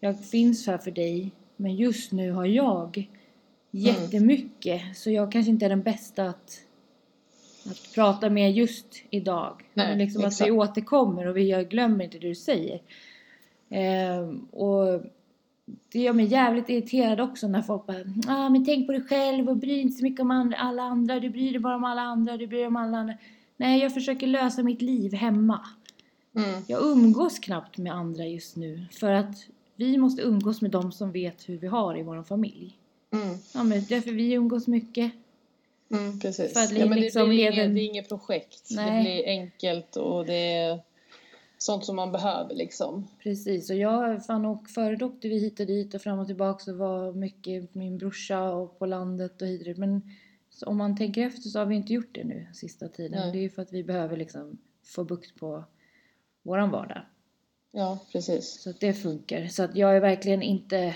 [0.00, 1.30] jag finns här för dig.
[1.56, 3.08] Men just nu har jag
[3.70, 6.60] jättemycket så jag kanske inte är den bästa att,
[7.66, 9.62] att prata med just idag.
[9.74, 10.48] Nej, Men liksom att exakt.
[10.48, 12.80] vi återkommer och vi, jag glömmer inte det du säger.
[13.70, 15.02] Ehm, och
[15.92, 19.48] det gör mig jävligt irriterad också när folk bara ah, men tänk på dig själv
[19.48, 21.84] och bry dig inte så mycket om andra, alla andra, du bryr dig bara om
[21.84, 23.14] alla andra, du bryr dig om alla andra.
[23.56, 25.60] Nej, jag försöker lösa mitt liv hemma.
[26.36, 26.62] Mm.
[26.66, 31.12] Jag umgås knappt med andra just nu för att vi måste umgås med de som
[31.12, 32.78] vet hur vi har i vår familj.
[33.12, 33.36] Mm.
[33.54, 35.12] Ja, men därför vi umgås mycket.
[35.90, 36.52] Mm, precis.
[36.52, 38.68] För att ja, men det, liksom blir leder- inget, det är inget projekt.
[38.70, 38.96] Nej.
[38.96, 40.80] Det blir enkelt och det är
[41.62, 43.08] sånt som man behöver liksom.
[43.22, 46.70] Precis, och jag fan och förr åkte vi hit och dit och fram och tillbaka
[46.70, 49.78] och var mycket min brorsa och på landet och hit och dit.
[49.78, 50.02] Men
[50.66, 53.20] om man tänker efter så har vi inte gjort det nu sista tiden.
[53.20, 53.32] Nej.
[53.32, 55.64] Det är ju för att vi behöver liksom få bukt på
[56.42, 57.02] våran vardag.
[57.72, 58.60] Ja, precis.
[58.62, 59.46] Så att det funkar.
[59.46, 60.94] Så att jag är verkligen inte...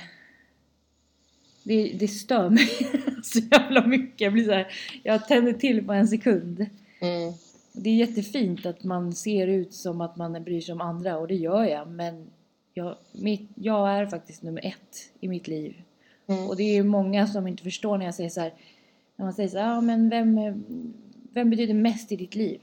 [1.62, 2.68] Det, det stör mig
[3.22, 4.20] så jävla mycket.
[4.20, 4.66] Jag blir så här,
[5.02, 6.66] jag tänder till på en sekund.
[7.00, 7.32] Mm.
[7.78, 11.28] Det är jättefint att man ser ut som att man bryr sig om andra och
[11.28, 11.88] det gör jag.
[11.88, 12.26] Men
[12.74, 15.82] jag, mitt, jag är faktiskt nummer ett i mitt liv.
[16.26, 16.48] Mm.
[16.48, 18.54] Och det är ju många som inte förstår när jag säger så här.
[19.16, 20.36] När man säger så här, ja men vem,
[21.32, 22.60] vem betyder mest i ditt liv?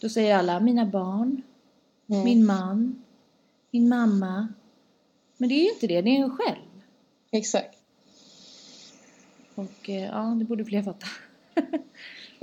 [0.00, 1.42] Då säger alla, mina barn,
[2.12, 2.24] Mm.
[2.24, 3.02] min man,
[3.70, 4.48] min mamma.
[5.36, 6.82] Men det är ju inte det, det är en själv.
[7.30, 7.78] Exakt.
[9.54, 11.06] Och eh, ja, det borde fler fatta.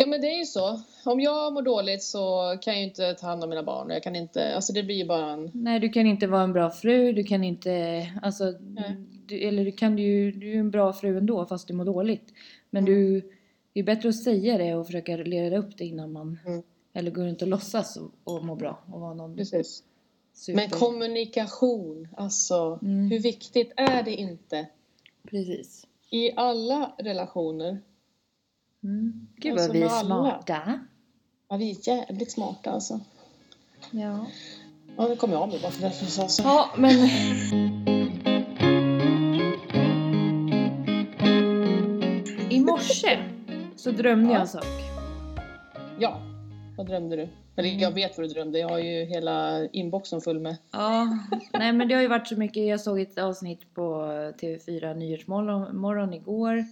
[0.02, 0.80] Ja men det är ju så.
[1.06, 3.90] Om jag mår dåligt så kan jag ju inte ta hand om mina barn.
[3.90, 5.52] Jag kan inte, alltså det blir ju bara en...
[5.54, 8.52] Nej, du kan inte vara en bra fru, du kan inte, alltså,
[9.26, 11.86] du, eller du kan ju, du är ju en bra fru ändå fast du mår
[11.86, 12.34] dåligt.
[12.70, 13.22] Men du,
[13.74, 16.64] det är bättre att säga det och försöka leda upp det innan man, Mm.
[16.94, 19.84] eller gå runt och låtsas och, och må bra och vara någon Precis.
[20.34, 20.56] super.
[20.56, 23.12] Men kommunikation, alltså Mm.
[23.12, 24.68] hur viktigt är det inte?
[25.30, 25.88] Precis.
[26.10, 27.78] I alla relationer.
[28.84, 29.28] Mm.
[29.38, 30.80] Gud Alltså vad vi är smarta.
[31.50, 33.00] Ja, vi är jävligt smarta alltså.
[33.92, 34.26] Ja.
[34.98, 36.44] Ja, nu kommer jag av mig bara för att jag sa så.
[36.44, 36.92] Ja, men...
[42.50, 43.20] I morse
[43.76, 44.42] så drömde jag Ja.
[44.42, 44.66] en sak.
[46.00, 46.22] Ja,
[46.78, 47.30] vad drömde du?
[47.56, 48.60] Eller jag vet vad du drömde.
[48.60, 50.56] Jag har ju hela inboxen full med.
[50.72, 51.18] Ja,
[51.54, 52.68] nej men det har ju varit så mycket.
[52.68, 53.82] Jag såg ett avsnitt på
[54.42, 56.66] TV4 Nyhetsmorgon morgon igår.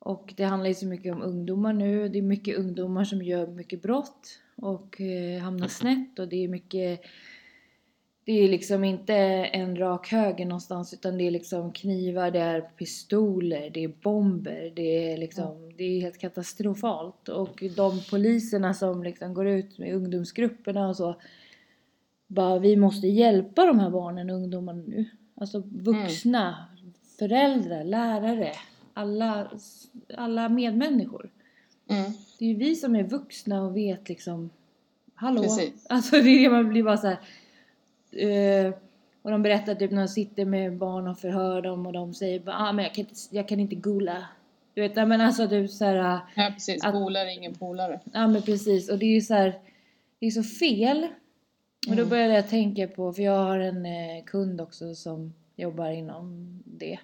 [0.00, 2.08] Och det handlar ju så mycket om ungdomar nu.
[2.08, 6.48] Det är mycket ungdomar som gör mycket brott och eh, hamnar snett och det är
[6.48, 7.00] mycket
[8.24, 12.60] det är liksom inte en rak höger någonstans utan det är liksom knivar, det är
[12.60, 17.28] pistoler, det är bomber, det är liksom, det är helt katastrofalt.
[17.28, 21.20] Och de poliserna som liksom går ut med ungdomsgrupperna och så
[22.26, 25.04] bara vi måste hjälpa de här barnen och ungdomarna nu.
[25.34, 26.68] Alltså vuxna,
[27.18, 28.52] föräldrar, lärare,
[28.94, 29.50] alla,
[30.16, 31.30] alla medmänniskor.
[31.88, 32.12] Mm.
[32.38, 34.50] Det är ju vi som är vuxna och vet liksom
[35.14, 35.42] Hallå?
[35.42, 35.86] Precis.
[35.88, 37.18] Alltså det är det man blir bara så här.
[38.66, 38.72] eh,
[39.22, 42.40] och de berättar typ när de sitter med barn och förhör dem och de säger
[42.40, 44.24] bara ah, men jag kan inte, jag kan inte gola.
[44.74, 45.94] Du vet, men alltså typ så här.
[46.34, 46.84] Ja, precis.
[46.84, 48.00] Att- är ingen polare.
[48.12, 49.58] Ja men precis och det är ju så här.
[50.18, 51.02] Det är så fel.
[51.88, 52.08] Och då Mm.
[52.08, 56.98] började jag tänka på, för jag har en eh, kund också som jobbar inom det.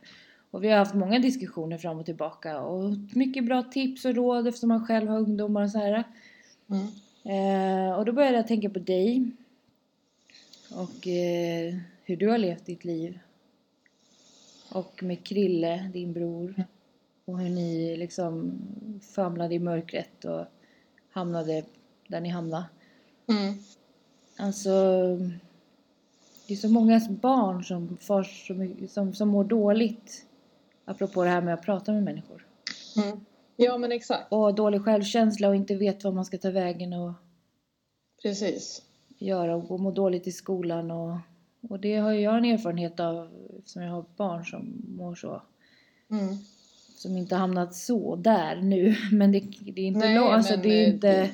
[0.57, 4.47] Och vi har haft många diskussioner fram och tillbaka och mycket bra tips och råd
[4.47, 6.05] eftersom man själv har ungdomar och så här.
[6.71, 6.87] Mm.
[7.25, 9.31] Eh, och då började jag tänka på dig.
[10.71, 13.19] Och eh, hur du har levt ditt liv.
[14.73, 16.64] Och med Krille, din bror.
[17.25, 18.59] Och hur ni liksom
[19.14, 20.45] famlade i mörkret och
[21.11, 21.64] hamnade
[22.09, 22.64] där ni hamnade.
[23.29, 23.55] Mm.
[24.37, 24.71] Alltså,
[26.47, 30.26] det är så många barn som, far mycket, som, som mår dåligt.
[30.88, 32.46] Apropå det här med att prata med människor.
[32.96, 33.20] Mm.
[33.57, 34.33] Ja, men exakt.
[34.33, 37.12] Och dålig självkänsla och inte vet vad man ska ta vägen och
[38.22, 38.83] Precis.
[39.18, 41.16] göra och må dåligt i skolan och,
[41.70, 45.42] och det har ju jag en erfarenhet av eftersom jag har barn som mår så.
[46.11, 46.37] Mm.
[46.96, 50.68] Som inte hamnat så där nu men det, det är inte Nej, långt, alltså det
[50.68, 51.09] är eh, inte...
[51.09, 51.31] Det,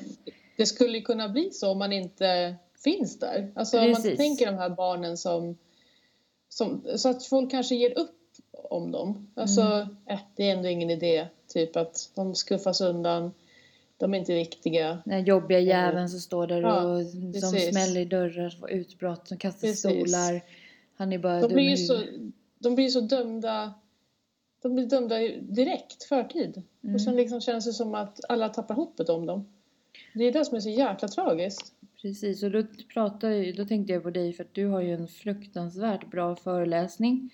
[0.57, 3.51] det skulle ju kunna bli så om man inte finns där.
[3.55, 4.17] Alltså om man Precis.
[4.17, 5.57] tänker de här barnen som,
[6.49, 6.83] som...
[6.95, 8.22] Så att folk kanske ger upp
[8.53, 9.27] om dem.
[9.35, 9.87] Alltså, Mm.
[10.05, 11.27] eh, det är ändå ingen idé.
[11.47, 13.31] Typ att de skuffas undan.
[13.97, 14.99] De är inte viktiga.
[15.05, 17.69] Den jobbiga jäveln som står där Ja, och som precis.
[17.69, 19.79] smäller i dörrar, får utbrott, som kastar Precis.
[19.79, 20.41] stolar.
[20.95, 22.01] Han är bara De blir ju så,
[22.59, 23.73] de blir så dömda.
[24.61, 26.61] De blir dömda direkt, förtid.
[26.83, 26.95] Mm.
[26.95, 29.47] Och sen liksom känns det som att alla tappar hoppet om dem.
[30.13, 31.73] Det är det som är så jäkla tragiskt.
[32.01, 32.63] Precis, och då,
[32.93, 37.29] pratade, då tänkte jag på dig för att du har ju en fruktansvärt bra föreläsning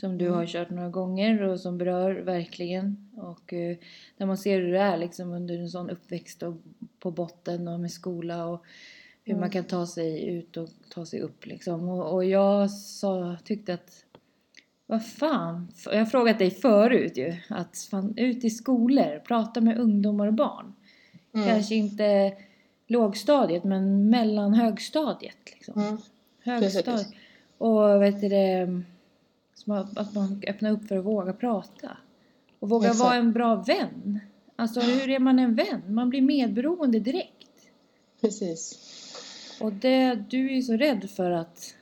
[0.00, 0.36] som du Mm.
[0.38, 3.10] har kört några gånger och som berör verkligen.
[3.16, 3.76] Och eh,
[4.16, 6.54] där man ser hur det är liksom under en sån uppväxt och
[6.98, 8.64] på botten och med skola och
[9.24, 9.40] hur Mm.
[9.40, 11.88] man kan ta sig ut och ta sig upp liksom.
[11.88, 14.04] Och, och jag sa, tyckte att
[14.86, 19.78] vad fan, jag har frågat dig förut ju, att fan, ut i skolor, prata med
[19.78, 20.74] ungdomar och barn.
[21.34, 21.46] Mm.
[21.48, 22.32] Kanske inte
[22.86, 25.82] lågstadiet, men mellan högstadiet liksom.
[25.82, 25.98] Mm.
[26.44, 27.08] Högstadiet.
[27.58, 28.82] Och vet du det,
[29.58, 31.96] som att man öppnar upp för att våga prata.
[32.58, 33.04] Och våga Exakt.
[33.04, 34.20] vara en bra vän.
[34.56, 35.82] Alltså hur är man en vän?
[35.88, 37.70] Man blir medberoende direkt.
[38.20, 38.78] Precis.
[39.60, 41.74] Och det, du är ju så rädd för att...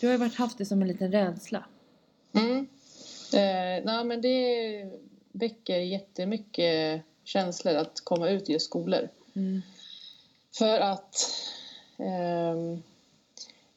[0.00, 1.64] Du har ju varit haft det som en liten rädsla.
[2.32, 2.58] Mm.
[3.32, 4.86] Eh, nej, men det
[5.32, 9.08] väcker jättemycket känslor att komma ut i skolor.
[9.34, 9.62] Mm.
[10.58, 11.16] För att
[11.98, 12.82] ehm,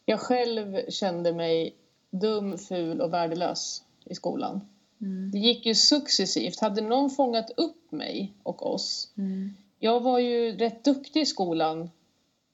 [0.06, 1.76] jag själv kände mig
[2.20, 4.62] dum, ful och värdelös i skolan.
[5.02, 5.32] Mm.
[5.32, 6.60] Det gick ju successivt.
[6.60, 9.10] Hade någon fångat upp mig och oss.
[9.18, 9.56] Mm.
[9.80, 11.90] Jag var ju rätt duktig i skolan.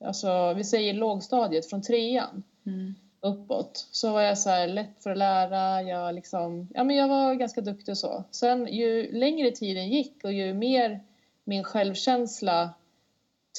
[0.06, 2.96] Alltså, vi säger lågstadiet, från trean Mm.
[3.20, 3.88] uppåt.
[3.92, 5.82] Så var jag så här lätt för att lära.
[5.82, 8.24] Jag, liksom, ja, men jag var ganska duktig och så.
[8.32, 11.00] Sen ju längre tiden gick och ju mer
[11.44, 12.70] min självkänsla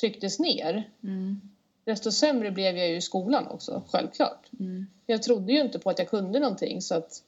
[0.00, 0.90] trycktes ner.
[1.02, 1.40] Mm.
[1.84, 4.50] Desto sämre blev jag ju i skolan också, självklart.
[4.60, 4.86] Mm.
[5.06, 6.82] Jag trodde ju inte på att jag kunde någonting.
[6.82, 7.22] Så att,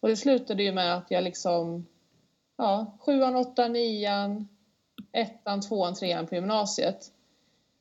[0.00, 1.86] och det slutade ju med att jag liksom...
[2.56, 4.48] Ja, sjuan, åttan, nian,
[5.12, 7.12] ettan, tvåan, trean på gymnasiet.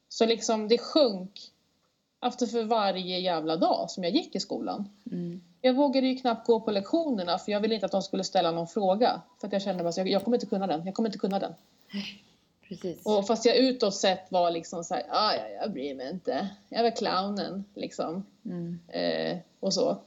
[0.10, 1.52] Så liksom det sjönk
[2.26, 4.90] efter för varje jävla dag som jag gick i skolan.
[5.12, 5.42] Mm.
[5.62, 8.52] Jag vågade ju knappt gå på lektionerna för jag ville inte att de skulle ställa
[8.52, 9.22] någon fråga.
[9.40, 11.20] För att jag kände bara att jag, jag kommer inte kunna den, jag kommer inte
[11.20, 11.54] kunna den.
[12.72, 13.06] Precis.
[13.06, 16.50] Och fast jag utåt sett var liksom såhär, ah, ja, jag bryr mig inte.
[16.70, 18.26] Jag var clownen liksom.
[18.46, 18.80] Mm.
[18.88, 19.98] Eh, och så.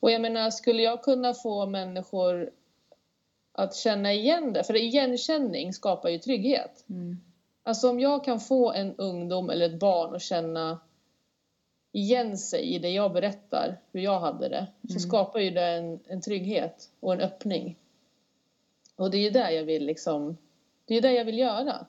[0.00, 2.50] Och jag menar, skulle jag kunna få människor
[3.52, 4.64] att känna igen det?
[4.64, 6.84] För igenkänning skapar ju trygghet.
[6.88, 7.16] Mm.
[7.62, 10.78] Alltså om jag kan få en ungdom eller ett barn att känna
[11.92, 15.00] igen sig i det jag berättar, hur jag hade det, så Mm.
[15.00, 17.76] skapar ju det en, en trygghet och en öppning.
[18.96, 20.36] Och det är ju det jag vill liksom,
[20.84, 21.86] det är det jag vill göra.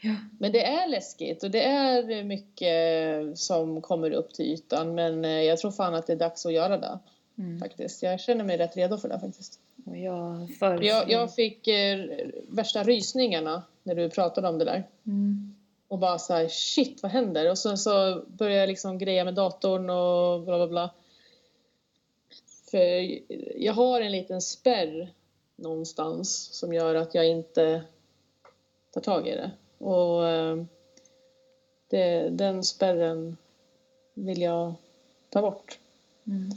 [0.00, 0.14] Ja.
[0.38, 5.30] Men det är läskigt och det är mycket som kommer upp till ytan men eh,
[5.42, 6.98] jag tror fan att det är dags att göra det
[7.38, 7.58] Mm.
[7.58, 8.02] faktiskt.
[8.02, 9.60] Jag känner mig rätt redo för det faktiskt.
[9.86, 10.84] Och jag föreslår...
[10.84, 11.98] Jag, jag fick eh,
[12.48, 14.88] värsta rysningarna när du pratade om det där.
[15.06, 15.54] Mm.
[15.88, 17.50] Och bara så här, shit vad händer?
[17.50, 20.90] Och så, så började jag liksom greja med datorn och bla bla bla.
[22.70, 22.78] För
[23.56, 25.12] jag har en liten spärr
[25.56, 27.82] någonstans som gör att jag inte
[28.90, 29.50] tar tag i det.
[29.78, 30.64] Och eh,
[31.90, 33.36] det, den spärren
[34.14, 34.74] vill jag
[35.30, 35.78] ta bort.
[36.26, 36.50] Mm.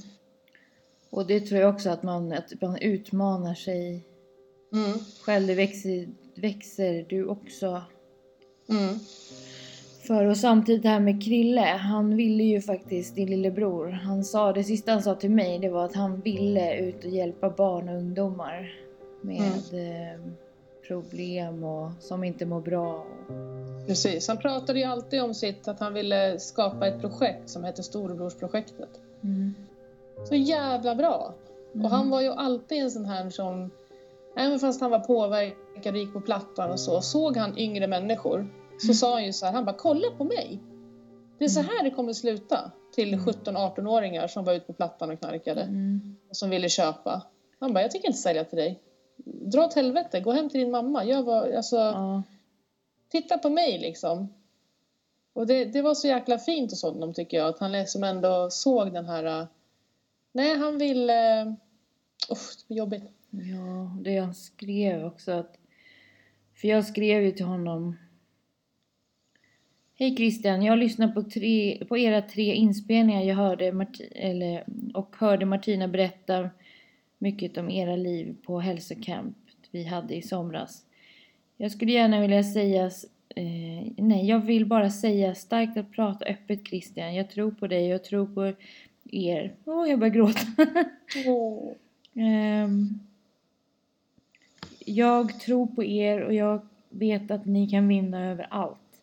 [1.10, 4.04] Och det tror jag också att man, att man utmanar sig
[4.74, 5.00] Mm.
[5.22, 5.48] själv.
[5.48, 7.82] Det växer, växer du också.
[8.70, 9.00] Mm.
[10.08, 14.54] För och samtidigt det här med Krille, han ville ju faktiskt, din lillebror, han sa,
[14.54, 17.90] det sista han sa till mig det var att han ville ut och hjälpa barn
[17.90, 18.74] och ungdomar
[19.22, 20.20] med eh,
[20.90, 23.06] problem och som inte mår bra.
[23.88, 24.28] Precis.
[24.28, 28.90] Han pratade ju alltid om sitt, att han ville skapa ett projekt som hette Storebrorsprojektet.
[29.24, 29.54] Mm.
[30.28, 31.34] Så jävla bra!
[31.74, 31.86] Mm.
[31.86, 33.70] Och han var ju alltid en sån här som,
[34.38, 38.48] även fast han var påverkad och gick på plattan och så, såg han yngre människor
[38.88, 40.60] så sa han ju så här, han bara kolla på mig!
[41.38, 45.20] Det är så här det kommer sluta till 17-18-åringar som var ute på plattan och
[45.20, 46.16] knarkade Mm.
[46.30, 47.22] och som ville köpa.
[47.60, 48.80] Han bara, jag tänker inte sälja till dig.
[49.26, 51.06] Dra åt helvete, gå hem till din mamma.
[51.06, 52.24] Gör vad, alltså, Ja.
[53.10, 54.34] titta på mig liksom.
[55.34, 58.50] Och det, det var så jäkla fint hos honom tycker jag, att han liksom ändå
[58.50, 59.42] såg den här...
[59.42, 59.48] äh,
[60.32, 61.46] Nej, han ville...
[62.32, 63.04] Usch, det blir jobbigt.
[63.30, 65.58] Ja, det han skrev också att...
[66.56, 67.98] För jag skrev ju till honom...
[69.96, 75.16] Hej Christian, jag lyssnade på, tre, på era tre inspelningar jag hörde Marti, eller, och
[75.20, 76.50] hörde Martina berätta
[77.20, 79.38] mycket om era liv på hälsocamp
[79.72, 80.86] vi hade i somras.
[81.58, 82.86] Jag skulle gärna vilja säga...
[83.36, 87.16] Eh, nej, jag vill bara säga starkt att prata öppet Christian.
[87.16, 88.54] Jag tror på dig, jag tror på
[89.12, 89.56] er.
[89.66, 90.40] Åh, jag börjar gråta.
[91.28, 91.72] Åh.
[92.14, 93.00] Ehm,
[94.86, 99.02] jag tror på er och jag vet att ni kan vinna över allt.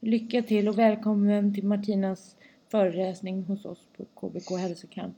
[0.00, 2.36] Lycka till och välkommen till Martinas
[2.68, 5.16] föreläsning hos oss på KBK hälsokamp.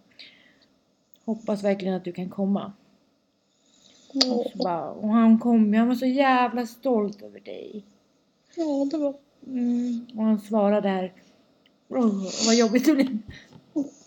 [1.26, 2.72] Hoppas verkligen att du kan komma.
[4.14, 7.84] Och, så bara, och han kom, han var så jävla stolt över dig.
[8.56, 9.14] Ja, det var...
[9.46, 11.12] Mm, och han svarade där.
[11.88, 13.18] Oh, vad jobbigt det blev.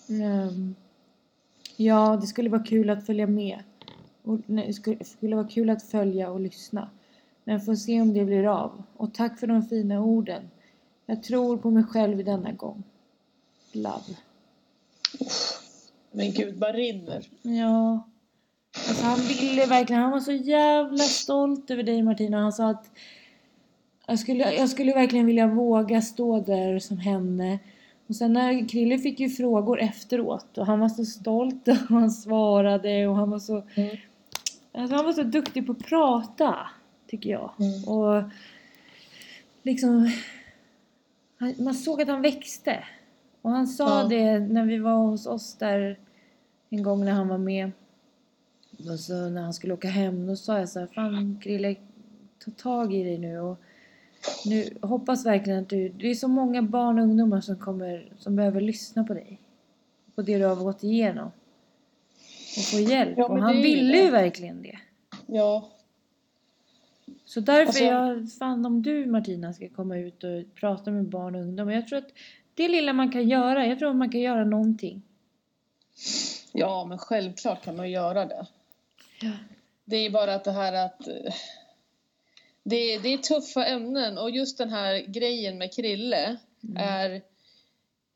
[0.10, 0.76] Ehm,
[1.78, 3.60] ja, det skulle vara kul att följa med.
[4.24, 6.90] Och, nej, det skulle, skulle vara kul att följa och lyssna.
[7.44, 8.84] Men får se om det blir av.
[8.98, 10.50] Och tack för de fina orden.
[11.06, 12.84] Jag tror på mig själv denna gång.
[13.72, 14.18] Love.
[16.12, 17.26] Men gud, bara rinner.
[17.42, 18.10] Ja.
[18.88, 22.42] Alltså han ville verkligen, han var så jävla stolt över dig Martina.
[22.42, 22.92] Han sa att
[24.08, 27.60] jag skulle, jag skulle verkligen vilja våga stå där som henne.
[28.08, 32.12] Och sen när Krille fick ju frågor efteråt och han var så stolt och han
[32.12, 33.64] svarade och han var så...
[33.76, 33.98] Mm.
[34.72, 36.58] Alltså han var så duktig på att prata,
[37.08, 37.52] tycker jag.
[37.60, 37.84] Mm.
[37.84, 38.24] Och
[39.64, 40.12] liksom...
[41.58, 42.84] Man såg att han växte.
[43.42, 44.08] Och han sa Ja.
[44.08, 46.00] det när vi var hos oss där
[46.70, 47.72] en gång när han var med.
[48.92, 51.76] Och så när han skulle åka hem, då sa jag så här, fan Krille,
[52.46, 53.58] ta tag i dig nu och
[54.46, 58.36] nu hoppas verkligen att du, det är så många barn och ungdomar som kommer, som
[58.36, 59.40] behöver lyssna på dig.
[60.16, 61.32] På det du har gått igenom.
[62.58, 63.14] Och få hjälp.
[63.18, 64.80] Ja, och han ville ju verkligen det.
[65.28, 65.70] Ja,
[67.26, 71.36] Så därför Alltså- jag, fan om du Martina ska komma ut och prata med barn
[71.36, 71.74] och ungdomar.
[71.74, 72.10] Jag tror att
[72.64, 75.02] det lilla man kan göra, jag tror man kan göra någonting.
[76.52, 78.46] ja, men självklart kan man göra det.
[79.22, 79.32] Ja.
[79.86, 81.08] Det är bara att det här att...
[81.08, 81.34] eh,
[82.64, 86.38] Det, det är tuffa ämnen och just den här grejen med Krille
[86.76, 87.22] är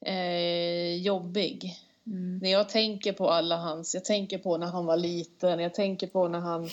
[0.05, 1.79] eh, jobbig.
[2.07, 2.37] Mm.
[2.37, 6.07] När jag tänker på alla hans, jag tänker på när han var liten, jag tänker
[6.07, 6.69] på när han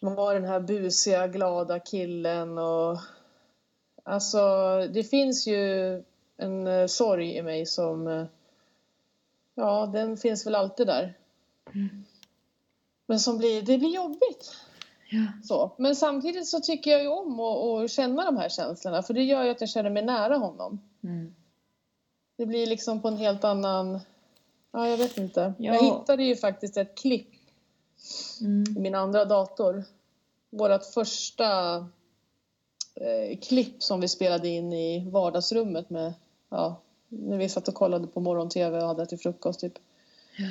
[0.00, 2.98] var den här busiga, glada killen och
[4.02, 4.38] alltså
[4.92, 6.02] det finns ju
[6.36, 8.24] en eh, sorg i mig som eh,
[9.54, 11.18] ja, den finns väl alltid där.
[11.74, 12.04] Mm.
[13.06, 14.56] Men som blir, det blir jobbigt.
[15.10, 15.26] Ja.
[15.44, 15.72] Så.
[15.78, 19.22] Men samtidigt så tycker jag ju om att, att känna de här känslorna för det
[19.22, 20.80] gör ju att jag känner mig nära honom.
[21.02, 21.34] Mm.
[22.36, 24.00] Det blir liksom på en helt annan...
[24.72, 25.54] Ja, jag vet inte.
[25.58, 25.74] Ja.
[25.74, 27.28] Jag hittade ju faktiskt ett klipp
[28.40, 28.76] Mm.
[28.76, 29.84] i min andra dator.
[30.50, 31.76] Vårt första
[32.94, 36.14] eh, klipp som vi spelade in i vardagsrummet med...
[36.52, 36.76] Ja,
[37.08, 39.78] när vi satt och kollade på morgon-tv och hade till frukost typ.
[40.36, 40.48] Ja.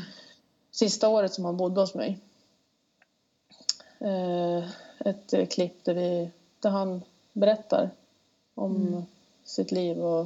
[0.71, 2.19] Sista året som han bodde hos mig.
[3.99, 7.01] Eh, ett eh, klipp där, vi, där han
[7.33, 7.89] berättar
[8.55, 9.03] om Mm.
[9.43, 10.25] sitt liv och,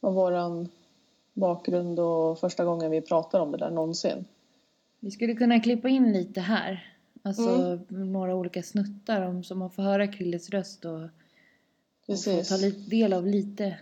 [0.00, 0.68] och våran
[1.32, 4.24] bakgrund och första gången vi pratar om det där någonsin.
[5.00, 6.94] Vi skulle kunna klippa in lite här.
[7.22, 8.12] Alltså Mm.
[8.12, 11.02] några olika snuttar om, så man får höra Krilles röst och,
[12.06, 12.56] och få ta
[12.90, 13.78] del av lite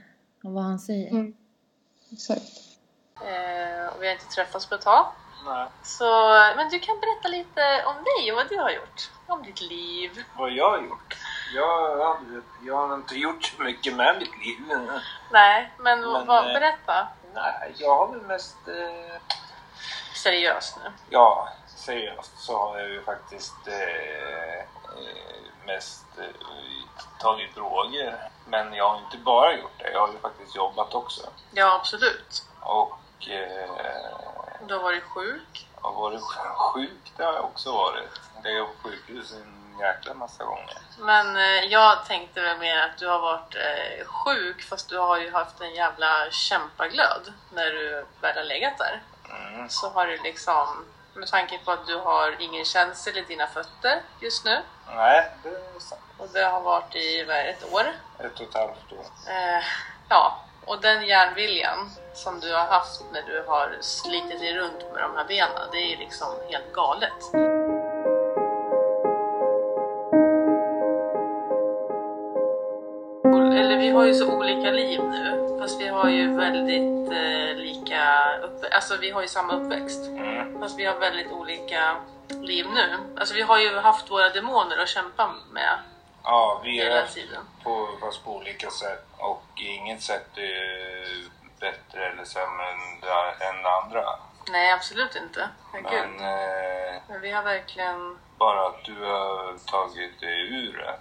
[0.47, 1.11] av vad han säger.
[1.11, 1.35] Mm.
[2.13, 2.43] Exakt.
[3.21, 5.07] Eh, och vi har inte träffats på ett tag.
[5.47, 5.69] Nej.
[5.83, 6.05] Så,
[6.57, 9.11] men du kan berätta lite om dig och vad du har gjort.
[9.27, 10.25] Om ditt liv.
[10.37, 11.17] Vad jag har gjort?
[11.55, 14.79] Jag, har- jag har inte gjort så mycket med mitt liv.
[15.33, 17.09] Nej, men, Men, vad, eh, berätta.
[17.35, 18.57] Nej, jag har väl mest...
[18.69, 19.21] Eh,
[20.23, 20.93] Seriöst nu.
[21.11, 24.65] ja, seriöst så har jag ju faktiskt eh, eh,
[25.67, 26.25] mest eh,
[27.21, 28.29] tagit droger.
[28.47, 31.27] Men jag har inte bara gjort det, jag har ju faktiskt jobbat också.
[31.51, 32.43] Ja, absolut.
[32.61, 33.71] Och eh,
[34.69, 35.67] Du har varit sjuk.
[35.81, 36.23] har varit
[36.57, 38.21] sjuk, det har jag också varit.
[38.43, 40.79] Det är på sjukhus en jäkla massa gånger.
[40.99, 45.19] Men eh, jag tänkte väl mer att du har varit eh, sjuk fast du har
[45.19, 49.03] ju haft en jävla kämpaglöd när du väl har legat där.
[49.31, 49.69] Mm.
[49.69, 50.85] Så har du liksom,
[51.17, 54.59] med tanke på att du har ingen känsel i dina fötter just nu
[54.97, 56.01] Nej, det är sant.
[56.19, 57.87] och det har varit i ett år.
[58.19, 59.07] Ett och ett halvt år.
[59.29, 59.63] Eh,
[60.09, 65.03] ja, och den järnviljan som du har haft när du har slitit dig runt med
[65.03, 67.33] de här benen, det är ju liksom helt galet.
[73.59, 78.03] Eller vi har ju så olika liv nu, fast vi har ju väldigt eh, lika
[78.43, 80.07] uppe, alltså vi har ju samma uppväxt.
[80.07, 80.61] Mm.
[80.61, 81.97] Fast vi har väldigt olika
[82.29, 82.97] liv nu.
[83.19, 85.79] Alltså vi har ju haft våra demoner att kämpa med
[86.25, 87.43] Ja, vi är hela tiden.
[87.63, 91.29] på, fast på olika sätt och inget sätt är
[91.61, 94.05] bättre eller sämre än det, än det andra.
[94.51, 95.49] Nej, absolut inte.
[95.73, 95.85] Men
[96.21, 98.19] eh, Men vi har verkligen...
[98.39, 100.95] bara att du har tagit dig ur det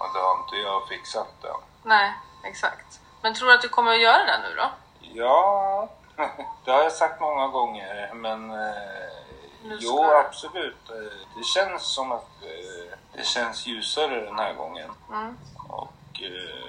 [0.00, 1.52] och det har inte jag fixat det.
[1.82, 2.12] Nej,
[2.44, 3.00] exakt.
[3.22, 4.70] Men tror du att du kommer att göra det nu då?
[5.00, 5.88] Ja,
[6.64, 10.90] det har jag sagt många gånger men eh, jo ska- absolut.
[10.90, 14.90] Eh, Det känns som att eh, det känns ljusare den här gången.
[15.10, 15.38] Mm.
[15.68, 15.92] Och
[16.22, 16.62] eh,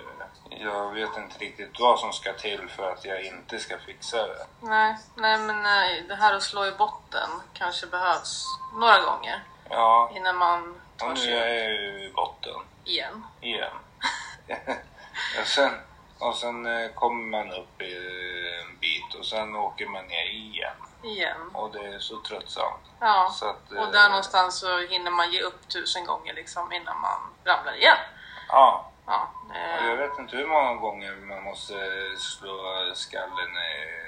[0.49, 4.45] jag vet inte riktigt vad som ska till för att jag inte ska fixa det.
[4.59, 10.11] Nej, nej men nej, det här att slå i botten kanske behövs några gånger Ja,
[10.15, 13.25] innan man tar och nu sig är jag ju i botten igen.
[13.41, 13.71] igen.
[15.41, 15.71] och sen,
[16.27, 17.95] och sen eh, kommer man upp i
[18.61, 20.75] en bit och sen åker man ner igen.
[21.03, 21.37] Igen.
[21.53, 22.83] Och det är så tröttsamt.
[22.99, 23.29] Ja.
[23.33, 27.01] Så att, Och eh, där någonstans så hinner man ge upp tusen gånger liksom innan
[27.01, 27.97] man ramlar igen.
[28.47, 31.73] Ja, Ja, jag eh, vet inte hur många gånger man måste
[32.17, 34.03] slå skallen i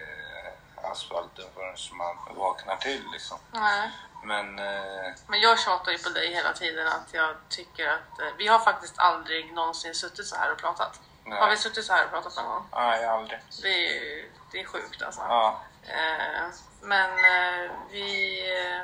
[0.91, 3.37] asfalten förrän man vaknar till liksom.
[3.51, 3.91] Nej.
[4.23, 8.27] Men eh, Men jag tjatar ju på dig hela tiden att jag tycker att eh,
[8.37, 11.01] vi har faktiskt aldrig någonsin suttit så här och pratat.
[11.25, 11.39] Nej.
[11.39, 12.65] Har vi suttit så här och pratat någon gång?
[12.71, 13.39] nej, aldrig.
[13.61, 15.21] Det är, ju- det är sjukt alltså.
[15.21, 16.43] Ja, Eh,
[16.81, 18.39] men eh, vi...
[18.61, 18.81] Eh,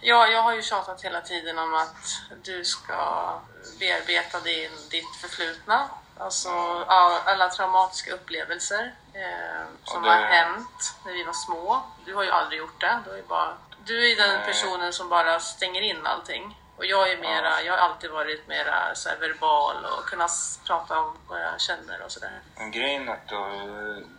[0.00, 3.32] ja, jag har ju tjatat hela tiden om att du ska
[3.80, 5.88] bearbeta din, ditt förflutna.
[6.18, 6.50] Alltså
[6.88, 11.82] all- alla traumatiska upplevelser eh, som det- har hänt när vi var små.
[12.04, 13.00] Du har ju aldrig gjort det.
[13.04, 16.60] Du, har bara, du är den personen som bara stänger in allting.
[16.76, 20.30] Och jag är mera, jag har alltid varit mera så verbal och kunnat
[20.66, 22.40] prata om vad jag känner och sådär.
[22.56, 23.48] men grejen att, då,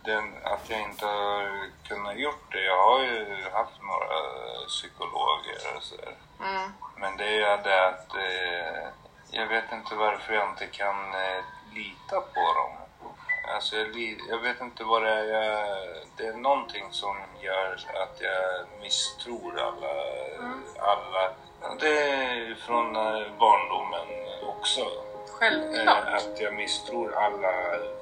[0.04, 2.64] den, att jag inte har kunnat gjort det.
[2.64, 4.16] Jag har ju haft några
[4.68, 6.16] psykologer och sådär.
[6.40, 6.72] Mm.
[6.96, 8.88] Men det är det att eh,
[9.30, 11.44] jag vet inte varför jag inte kan eh,
[11.74, 12.72] lita på dem.
[13.54, 15.24] Alltså jag, jag vet inte vad det är.
[15.24, 15.66] Jag,
[16.16, 19.92] det är någonting som gör att jag misstror alla.
[20.78, 21.32] alla.
[21.80, 24.06] Det är från eh, barndomen
[24.42, 24.80] också.
[24.80, 24.86] Eh,
[25.38, 26.04] Självklart.
[26.12, 27.52] att jag misstror alla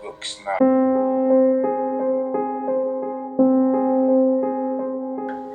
[0.02, 0.50] vuxna.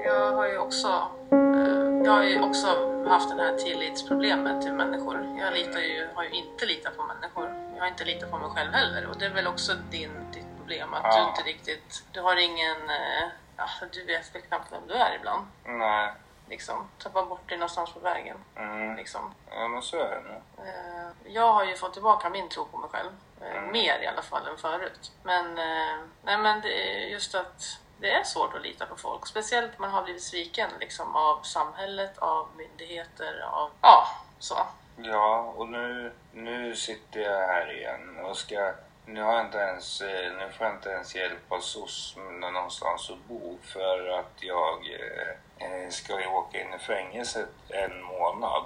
[0.06, 0.88] Jag har ju också,
[1.32, 2.68] eh, jag har ju också
[3.08, 5.38] haft det här tillitsproblemet till människor.
[5.40, 7.54] Jag litar ju, har ju inte litat på människor.
[7.76, 10.46] Jag har inte litat på mig själv heller och det är väl också din, ditt
[10.58, 11.30] problem att du Ja.
[11.30, 13.24] inte riktigt, du har ingen, eh,
[13.58, 15.46] ja, du vet väl knappt vem du är ibland.
[15.66, 16.14] Nej.
[16.50, 18.38] Liksom, tappar bort dig någonstans på vägen.
[18.56, 18.96] Mm.
[18.96, 19.34] Liksom.
[19.52, 20.42] Ja men så är det nu.
[20.70, 23.10] Eh, Jag har ju fått tillbaka min tro på mig själv.
[23.42, 23.72] Eh, Mm.
[23.72, 25.12] Mer i alla fall än förut.
[25.24, 27.64] Men, eh, nej, men det är just att
[28.00, 29.28] det är svårt att lita på folk.
[29.28, 33.72] Speciellt när man har blivit sviken liksom, av samhället, av myndigheter, av...
[33.82, 34.08] Ja,
[34.40, 34.56] så.
[34.98, 38.74] Ja, och nu, nu sitter jag här igen och ska...
[39.14, 43.10] Nu, har jag inte ens, eh, nu får jag inte ens hjälp av SOS någonstans
[43.10, 48.64] att bo för att jag eh, eh, ska ju åka in i fängelset en månad.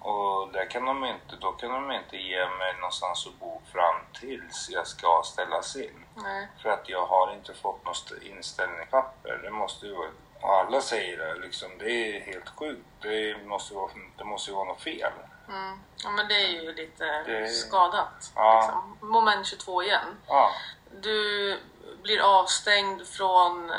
[0.00, 3.96] Och där kan de inte, då kan de inte ge mig någonstans att bo fram
[4.20, 6.04] tills jag ska ställas in.
[6.14, 6.48] Nej.
[6.62, 9.40] För att jag har inte fått något inställningspapper.
[9.42, 10.08] Det måste ju vara...
[10.40, 11.68] och Alla säger det liksom.
[11.78, 12.86] Det är helt sjukt.
[13.02, 15.12] Det måste vara, det måste ju vara något fel.
[15.50, 15.80] Mm.
[16.04, 18.32] Ja, men det är ju lite Det- skadat.
[18.34, 18.60] Ja.
[18.60, 19.10] Liksom.
[19.10, 20.16] Moment 22 igen.
[20.26, 20.50] Ja,
[20.90, 21.60] Du
[22.02, 23.76] blir avstängd från eh,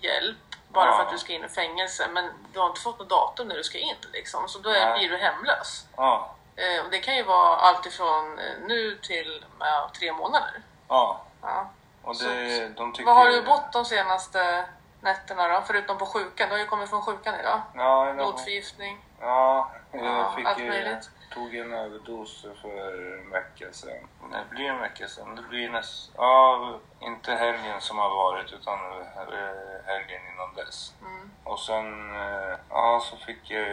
[0.00, 0.36] hjälp
[0.68, 0.96] bara Ja.
[0.96, 2.08] för att du ska in i fängelse.
[2.12, 3.96] Men du har inte fått något datum när du ska in.
[4.12, 4.48] Liksom.
[4.48, 5.86] Så då är, blir du hemlös.
[5.96, 10.62] ja, Eh, och det kan ju vara allt ifrån eh, nu till ja, tre månader.
[10.88, 11.20] ja.
[11.42, 11.70] Ja.
[12.02, 13.06] Och det, de tycker...
[13.06, 14.64] Var har du bott de senaste
[15.00, 15.62] nätterna då?
[15.66, 16.48] Förutom på sjukan.
[16.48, 17.60] Du har ju kommit från sjukan idag.
[17.74, 19.04] Ja, Blodförgiftning.
[19.22, 21.10] Ja, jag Ja, fick möjligt.
[21.34, 24.08] tog en överdos för en vecka sedan.
[24.32, 25.36] Det blir en vecka sedan.
[25.36, 30.94] Det blir näst, ja, inte helgen som har varit utan eh, helgen innan dess.
[31.00, 31.30] Mm.
[31.44, 33.66] Och sen, eh, ja, så fick jag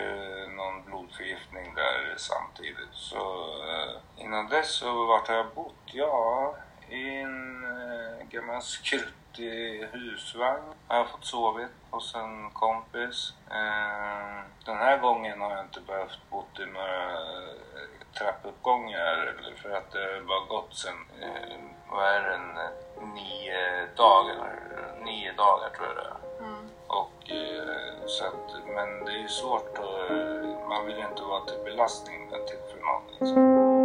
[0.51, 2.93] någon blodförgiftning där samtidigt.
[2.93, 5.75] Så eh, innan dess så vart har jag bott?
[5.85, 6.55] Ja,
[6.89, 8.21] i en eh,
[9.29, 13.33] gammal skruttig husvagn har jag fått sovit hos en kompis.
[13.51, 19.69] Eh, den här gången har jag inte behövt bott i några eh, trappuppgångar eller för
[19.69, 21.57] att det har bara gått sen, eh,
[21.91, 22.39] vad är det,
[23.05, 24.59] nio dagar?
[25.05, 26.45] Nio dagar tror jag det är.
[26.45, 26.69] Mm.
[26.87, 31.23] Och, eh, så att, men det är ju svårt att, eh, man vill ju inte
[31.23, 33.03] vara till belastning till för någon.
[33.11, 33.78] Liksom.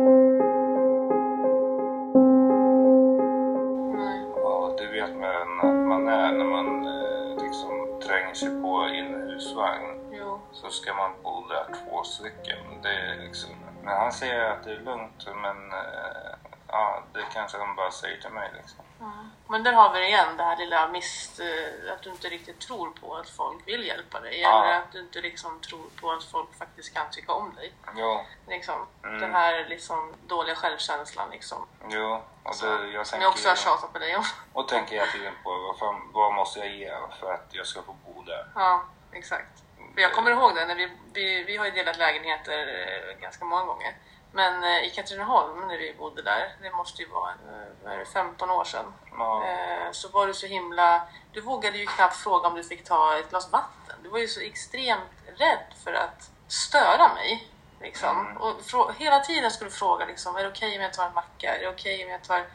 [5.13, 10.01] Man att man är när man eh, liksom tränger sig på i en husvagn.
[10.13, 10.41] Jo.
[10.53, 12.59] Så ska man bo där två stycken.
[12.83, 13.51] Det är liksom,
[13.83, 16.44] men han säger att det är lugnt men eh,
[16.75, 18.85] ja, det kanske han bara säger till mig liksom.
[19.01, 19.31] Mm.
[19.49, 21.41] Men där har vi det igen, det här lilla miss...
[21.41, 24.41] eh, Att du inte riktigt tror på att folk vill hjälpa dig.
[24.41, 24.65] Ja.
[24.65, 27.73] Eller att du inte liksom tror på att folk faktiskt kan tycka om dig.
[27.97, 28.87] Jo, Liksom.
[29.05, 29.21] Mm.
[29.21, 31.67] Den här liksom dåliga självkänslan liksom.
[31.89, 32.23] jo.
[32.43, 34.25] Och det, jag tänker, jag också har tjatat på dig om.
[34.53, 37.83] och tänker hela tiden på vad, fan, vad måste jag ge för att jag ska
[37.83, 38.47] få bo där.
[38.55, 39.63] Ja, exakt.
[39.95, 43.45] För Jag kommer ihåg det, när vi, vi, vi har ju delat lägenheter eh, ganska
[43.45, 43.95] många gånger.
[44.35, 48.51] Men eh, i Katrineholm, när vi bodde där, det måste ju vara eh, det, 15
[48.51, 51.03] år sedan, Ja, eh, så var du så himla...
[51.33, 53.97] Du vågade ju knappt fråga om du fick ta ett glas vatten.
[54.03, 57.49] Du var ju så extremt rädd för att störa mig.
[57.81, 58.27] Liksom.
[58.27, 58.37] Mm.
[58.37, 61.57] Och hela tiden skulle du fråga liksom, är det okej om jag tar en macka?
[61.57, 62.47] Är det okej om jag tar...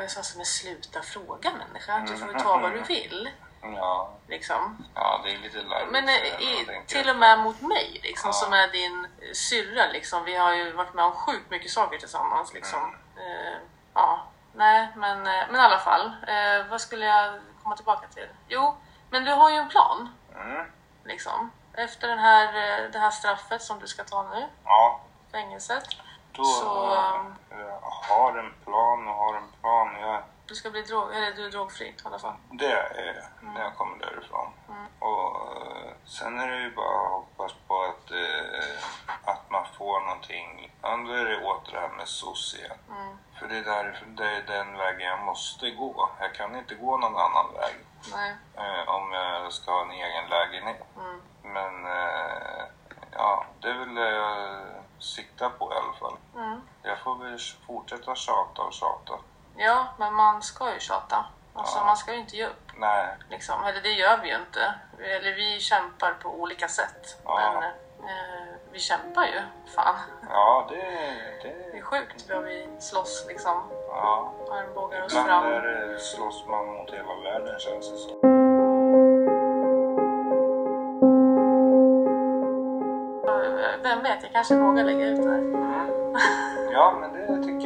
[0.00, 3.30] Jag sa men sluta fråga människa, du får ta vad du vill.
[3.62, 4.86] Ja, Liksom.
[4.94, 5.92] ja, det är lite larvigt.
[5.92, 8.32] Men eh, i, till och med mot mig liksom, Ja.
[8.32, 9.86] som är din syrra.
[9.92, 10.24] Liksom.
[10.24, 12.54] Vi har ju varit med om sjukt mycket saker tillsammans.
[12.54, 12.94] Liksom.
[13.16, 13.58] Eh,
[13.94, 14.20] ja,
[14.54, 16.06] nej, men, eh, men i alla fall.
[16.28, 18.28] Eh, vad skulle jag komma tillbaka till?
[18.48, 18.76] Jo,
[19.10, 20.66] Men du har ju en plan, Mm.
[21.04, 21.50] liksom.
[21.72, 22.52] Efter den här,
[22.92, 25.00] det här straffet som du ska ta nu, Ja,
[25.32, 25.84] fängelset.
[26.32, 26.64] då Så,
[27.50, 29.96] jag har en plan och har en plan.
[30.00, 32.34] Jag, Du ska bli drog, eller du är drogfri i alla fall.
[32.50, 34.48] det är jag när jag kommer därifrån.
[34.98, 38.84] Och eh, sen är det ju bara att hoppas på att, eh,
[39.24, 40.72] att man får någonting.
[40.82, 42.78] Då är det åter det här med SOS igen.
[43.38, 46.10] För det är, där, det är den vägen jag måste gå.
[46.20, 47.74] Jag kan inte gå någon annan väg.
[48.54, 50.82] Eh, om jag ska ha en egen lägenhet.
[51.42, 52.64] Men eh,
[53.12, 54.56] ja, det är väl jag
[54.98, 56.16] siktar på i alla fall.
[56.34, 56.60] Mm.
[56.82, 59.18] Jag får väl fortsätta tjata och tjata.
[59.56, 61.24] Ja, men man ska ju tjata.
[61.54, 61.84] Alltså, Ja.
[61.84, 62.62] man ska ju inte ge upp.
[62.78, 63.64] Nej, Liksom.
[63.64, 64.74] Eller det gör vi ju inte.
[64.98, 67.20] Eller vi kämpar på olika sätt.
[67.24, 67.52] Ja.
[67.60, 67.62] Men
[68.10, 69.40] eh, vi kämpar ju.
[69.74, 69.96] Fan.
[70.30, 70.76] ja det...
[71.42, 73.62] Det är det sjukt vad vi slåss liksom.
[73.88, 74.32] ja.
[74.52, 75.44] Armbågar oss Ibland fram.
[75.52, 78.20] är det, slåss man mot hela världen känns det som.
[83.82, 85.86] Vem vet, jag kanske vågar lägga ut det här.
[86.72, 87.65] Ja, men det tycker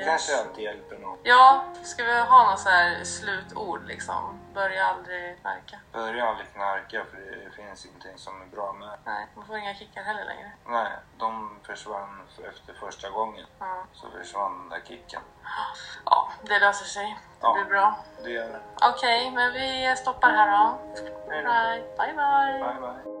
[0.00, 0.08] Yes.
[0.08, 1.18] Kanske alltid hjälper någon.
[1.22, 4.40] Ja, ska vi ha något så här slutord liksom?
[4.54, 5.78] Börja aldrig knarka.
[5.92, 8.98] Börja aldrig knarka för det finns ingenting som är bra med.
[9.04, 10.52] Nej, man får inga kickar heller längre.
[10.66, 13.46] Nej, de försvann efter första gången.
[13.58, 15.22] Ja, Så försvann den där kicken.
[16.04, 17.18] ja det löser sig.
[17.40, 17.52] Det Ja.
[17.54, 17.94] blir bra.
[18.24, 18.60] Det gör det.
[18.82, 20.78] Okej, men vi stoppar här då.
[21.30, 21.50] Hej då.
[21.50, 21.96] Right.
[21.96, 22.64] Bye bye.
[22.64, 23.19] Bye, bye.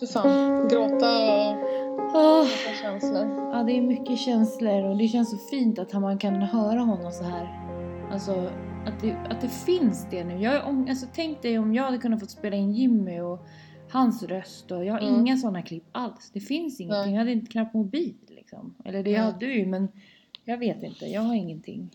[0.00, 0.68] För fan.
[0.68, 1.70] Gråta och
[2.40, 2.46] och
[2.82, 3.50] känslor.
[3.52, 7.12] ja, det är mycket känslor och det känns så fint att man kan höra honom
[7.12, 7.48] så här.
[8.12, 8.50] Alltså
[8.86, 10.42] att det, att det finns det nu.
[10.42, 13.46] Jag, om, alltså, tänk dig om jag hade kunnat få spela in Jimmy och
[13.90, 15.14] hans röst och jag har Mm.
[15.20, 16.30] inga sådana klipp alls.
[16.34, 17.02] Det finns ingenting.
[17.02, 17.12] Nej.
[17.12, 18.74] Jag hade inte knappt mobil liksom.
[18.84, 19.20] Eller det Nej.
[19.20, 19.88] hade du ju men
[20.44, 21.06] jag vet inte.
[21.06, 21.90] Jag har ingenting.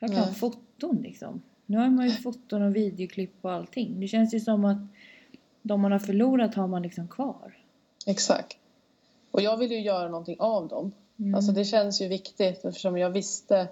[0.00, 0.34] Jag kan Nej.
[0.34, 1.42] foton liksom.
[1.66, 4.00] Nu har man ju foton och videoklipp och allting.
[4.00, 4.78] Det känns ju som att
[5.66, 7.56] de man har förlorat har man liksom kvar.
[8.06, 8.56] Exakt.
[9.30, 10.92] Och jag vill ju göra någonting av dem.
[11.18, 11.34] Mm.
[11.34, 13.68] Alltså det känns ju viktigt eftersom jag visste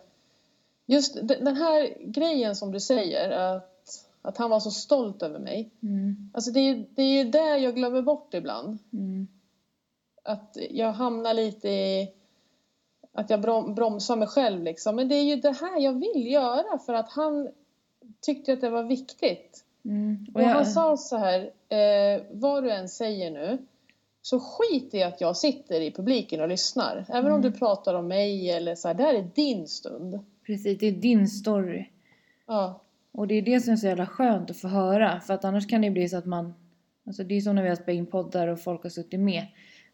[0.86, 5.38] Just de- den här grejen som du säger att, att han var så stolt över
[5.38, 5.70] mig.
[5.82, 8.78] Mm, Alltså det är det, är ju det jag glömmer bort ibland.
[8.92, 9.28] mm,
[10.22, 12.12] Att jag hamnar lite i
[13.12, 14.96] att jag brom, bromsar mig själv liksom.
[14.96, 17.48] Men det är ju det här jag vill göra för att han
[18.20, 19.63] tyckte att det var viktigt.
[19.84, 20.26] Mm.
[20.34, 23.58] Och han sa så här, eh, vad du än säger nu,
[24.22, 27.04] så skit i att jag sitter i publiken och lyssnar.
[27.08, 27.52] Även om Mm.
[27.52, 30.18] du pratar om mig eller så här, det här är din stund.
[30.46, 31.86] Precis, det är din story.
[32.46, 32.80] Ja,
[33.12, 35.20] Och det är det som är så jävla skönt att få höra.
[35.20, 36.54] För att annars kan det bli så att man...
[37.06, 39.46] Alltså det är som när vi har spelat in poddar och folk har suttit med.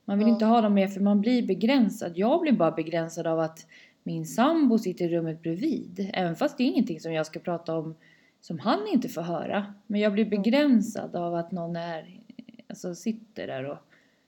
[0.05, 0.33] Man vill Ja.
[0.35, 2.13] inte ha dem med för man blir begränsad.
[2.17, 3.67] Jag blir bara begränsad av att
[4.03, 6.11] min sambo sitter i rummet bredvid.
[6.15, 7.95] Även fast det är ingenting som jag ska prata om
[8.41, 9.75] som han inte får höra.
[9.87, 12.21] Men jag blir begränsad av att någon är,
[12.69, 13.79] alltså sitter där och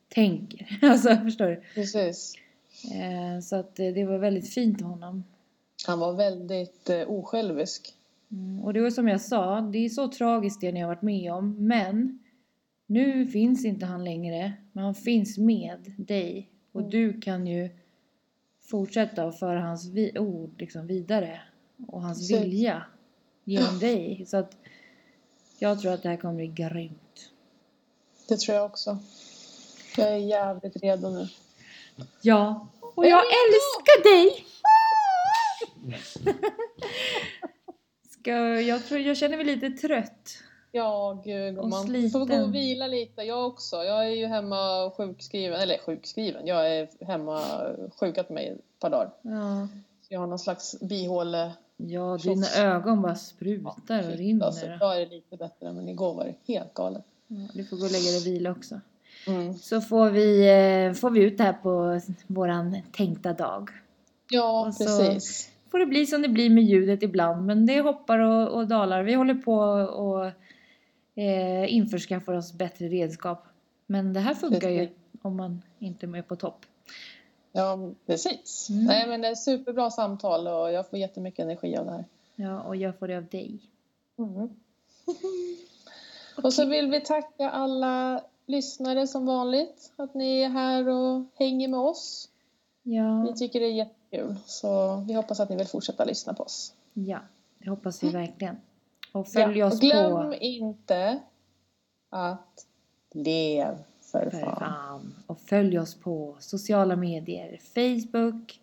[0.08, 0.78] tänker.
[0.82, 1.62] Alltså förstår du?
[1.74, 2.34] precis.
[2.94, 5.24] Eh, så att eh, det var väldigt fint av honom.
[5.86, 7.94] Han var väldigt eh, osjälvisk.
[8.30, 11.02] Mm, och det var som jag sa, det är så tragiskt det ni har varit
[11.02, 11.66] med om.
[11.66, 12.18] Men
[12.86, 14.52] nu finns inte han längre.
[14.72, 16.48] Men han finns med dig.
[16.72, 16.90] Och Mm.
[16.90, 17.70] du kan ju
[18.70, 21.40] fortsätta att föra hans ord liksom vidare.
[21.86, 22.44] Och hans Precis.
[22.46, 22.82] vilja
[23.45, 24.24] genom dig.
[24.26, 24.57] Så att
[25.59, 27.30] jag tror att det här kommer bli grymt.
[28.28, 28.99] Det tror jag också.
[29.97, 31.28] Jag är jävligt redo nu.
[32.22, 32.68] Ja.
[32.80, 34.47] Och jag älskar dig!
[38.11, 38.30] Ska,
[38.61, 40.38] jag, tror, jag känner mig lite trött.
[40.72, 41.93] Ja, gud gumman.
[41.93, 43.22] Du får gå och vila lite.
[43.22, 43.76] Jag också.
[43.76, 45.61] Jag är ju hemma sjukskriven.
[45.61, 46.47] Eller sjukskriven.
[46.47, 47.43] Jag är hemma
[48.01, 49.11] sjukat mig ett par dagar.
[49.22, 49.68] Ja.
[50.03, 51.53] Så jag har någon slags bihåle.
[51.89, 52.35] Ja, Tjoff.
[52.35, 54.47] dina ögon bara sprutar och rinner.
[54.47, 57.05] Alltså, idag är det lite bättre men igår var det helt galet.
[57.26, 58.80] Ja, du får gå och lägga dig och vila också.
[59.26, 59.55] Mm.
[59.55, 60.49] Så får vi,
[60.89, 63.70] eh, får vi ut det här på våran tänkta dag.
[64.30, 65.51] Ja, Och precis.
[65.70, 69.03] Får det bli som det blir med ljudet ibland, men det hoppar och, och dalar.
[69.03, 70.26] Vi håller på och
[71.22, 73.47] eh, införskaffar oss bättre redskap.
[73.87, 74.97] Men det här funkar ju Precis.
[75.22, 76.66] om man inte är på topp.
[77.53, 78.70] Ja, precis.
[78.70, 78.84] Mm.
[78.84, 82.05] Nej, men det är superbra samtal och jag får jättemycket energi av det här.
[82.36, 83.59] Ja, och jag får det av dig.
[84.18, 84.48] Mm.
[86.42, 89.92] Och så vill vi tacka alla lyssnare som vanligt.
[89.96, 92.28] Att ni är här och hänger med oss.
[92.82, 94.36] Ja, Vi tycker det är jättekul.
[94.46, 96.74] Så vi hoppas att ni vill fortsätta lyssna på oss.
[96.94, 97.18] ja,
[97.59, 98.57] det hoppas vi verkligen.
[99.12, 100.34] Och följ Ja, oss och glöm på...
[100.34, 101.20] inte
[102.11, 102.66] att
[103.11, 103.78] lev
[104.12, 104.56] för För fan.
[104.58, 105.14] fan.
[105.26, 107.58] Och följ oss på sociala medier.
[107.74, 108.60] Facebook,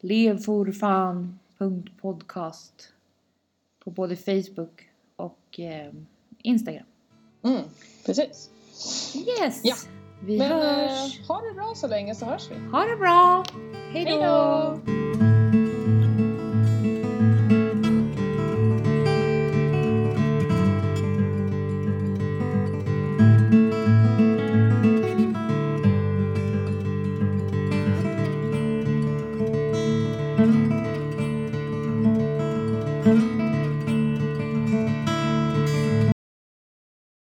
[0.00, 2.92] levforfan.podcast
[3.84, 5.92] på både Facebook och eh,
[6.42, 6.84] Instagram.
[7.44, 7.62] Mm,
[8.06, 8.50] precis.
[9.40, 9.60] Yes!
[9.64, 9.74] Ja,
[10.24, 11.20] Vi Men hörs!
[11.20, 12.54] eh, ha det bra så länge så hörs vi.
[12.70, 13.44] Ha det bra!
[13.92, 15.07] Hej då!